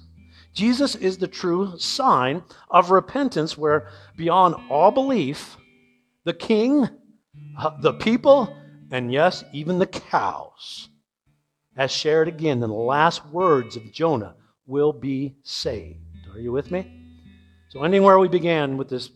Jesus 0.57 0.95
is 0.95 1.19
the 1.19 1.27
true 1.27 1.77
sign 1.77 2.41
of 2.71 2.89
repentance, 2.89 3.55
where 3.55 3.91
beyond 4.15 4.55
all 4.71 4.89
belief, 4.89 5.55
the 6.23 6.33
king, 6.33 6.89
uh, 7.59 7.79
the 7.81 7.93
people, 7.93 8.57
and 8.89 9.13
yes, 9.13 9.43
even 9.53 9.77
the 9.77 9.85
cows, 9.85 10.89
as 11.75 11.91
shared 11.91 12.27
again 12.27 12.63
in 12.63 12.69
the 12.71 12.75
last 12.75 13.23
words 13.27 13.75
of 13.75 13.91
Jonah, 13.91 14.33
will 14.65 14.91
be 14.91 15.35
saved. 15.43 15.99
Are 16.33 16.39
you 16.39 16.51
with 16.51 16.71
me? 16.71 17.03
So, 17.69 17.83
ending 17.83 18.01
where 18.01 18.17
we 18.17 18.27
began 18.27 18.77
with 18.77 18.89
this 18.89 19.11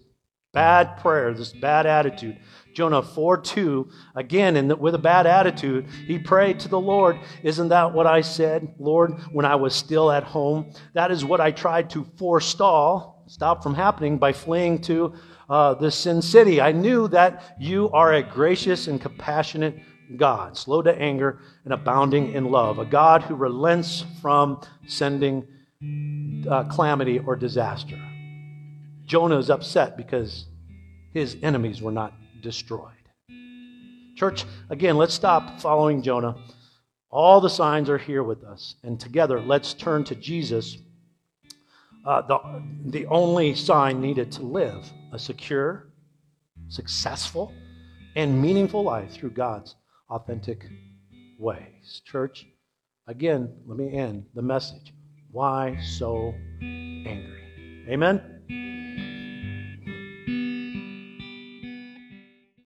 bad 0.54 1.00
prayer, 1.00 1.34
this 1.34 1.54
bad 1.54 1.88
attitude. 1.88 2.38
Jonah 2.74 3.02
4 3.02 3.38
2, 3.38 3.90
again, 4.16 4.56
and 4.56 4.80
with 4.80 4.96
a 4.96 5.00
bad 5.00 5.28
attitude, 5.28 5.88
he 6.06 6.18
prayed 6.18 6.60
to 6.62 6.68
the 6.68 6.80
Lord, 6.80 7.20
Isn't 7.44 7.70
that 7.70 7.94
what 7.94 8.08
I 8.08 8.22
said, 8.22 8.76
Lord, 8.80 9.14
when 9.32 9.46
I 9.46 9.56
was 9.56 9.76
still 9.76 10.12
at 10.12 10.24
home? 10.24 10.74
That 10.94 11.12
is 11.12 11.26
what 11.26 11.42
I 11.42 11.52
tried 11.52 11.90
to 11.92 12.06
forestall, 12.18 13.24
stop 13.28 13.64
from 13.64 13.76
happening 13.76 14.18
by 14.18 14.34
fleeing 14.34 14.82
to 14.84 15.14
uh, 15.50 15.74
the 15.74 15.92
sin 15.92 16.22
city. 16.22 16.62
I 16.62 16.72
knew 16.72 17.08
that 17.10 17.56
you 17.60 17.90
are 17.92 18.14
a 18.14 18.24
gracious 18.24 18.88
and 18.88 19.02
compassionate 19.02 19.82
God, 20.18 20.58
slow 20.58 20.82
to 20.82 20.94
anger 20.94 21.40
and 21.64 21.74
abounding 21.74 22.34
in 22.34 22.46
love, 22.46 22.80
a 22.80 22.86
God 22.86 23.24
who 23.24 23.36
relents 23.36 24.06
from 24.22 24.62
sending 24.88 25.48
uh, 26.50 26.64
calamity 26.66 27.20
or 27.20 27.36
disaster. 27.36 28.00
Jonah 29.06 29.38
is 29.38 29.50
upset 29.50 29.98
because 29.98 30.46
his 31.14 31.36
enemies 31.42 31.82
were 31.82 31.92
not 31.92 32.14
destroyed. 32.42 32.92
Church, 34.16 34.46
again, 34.70 34.98
let's 34.98 35.14
stop 35.14 35.60
following 35.62 36.02
Jonah. 36.02 36.36
All 37.10 37.42
the 37.42 37.50
signs 37.50 37.90
are 37.90 37.98
here 37.98 38.24
with 38.24 38.44
us. 38.44 38.76
And 38.84 39.00
together, 39.00 39.40
let's 39.40 39.74
turn 39.74 40.04
to 40.06 40.16
Jesus, 40.16 40.78
uh, 42.06 42.22
the, 42.22 42.40
the 42.86 43.06
only 43.08 43.56
sign 43.56 44.02
needed 44.02 44.32
to 44.34 44.44
live 44.44 44.92
a 45.12 45.20
secure, 45.20 45.88
successful, 46.70 47.54
and 48.16 48.42
meaningful 48.42 48.84
life 48.84 49.12
through 49.12 49.32
God's 49.32 49.76
authentic 50.10 50.66
ways. 51.40 52.02
Church, 52.06 52.46
again, 53.08 53.54
let 53.66 53.78
me 53.78 53.98
end 53.98 54.26
the 54.36 54.42
message. 54.42 54.94
Why 55.32 55.80
so 55.82 56.34
angry? 56.62 57.86
Amen? 57.90 58.91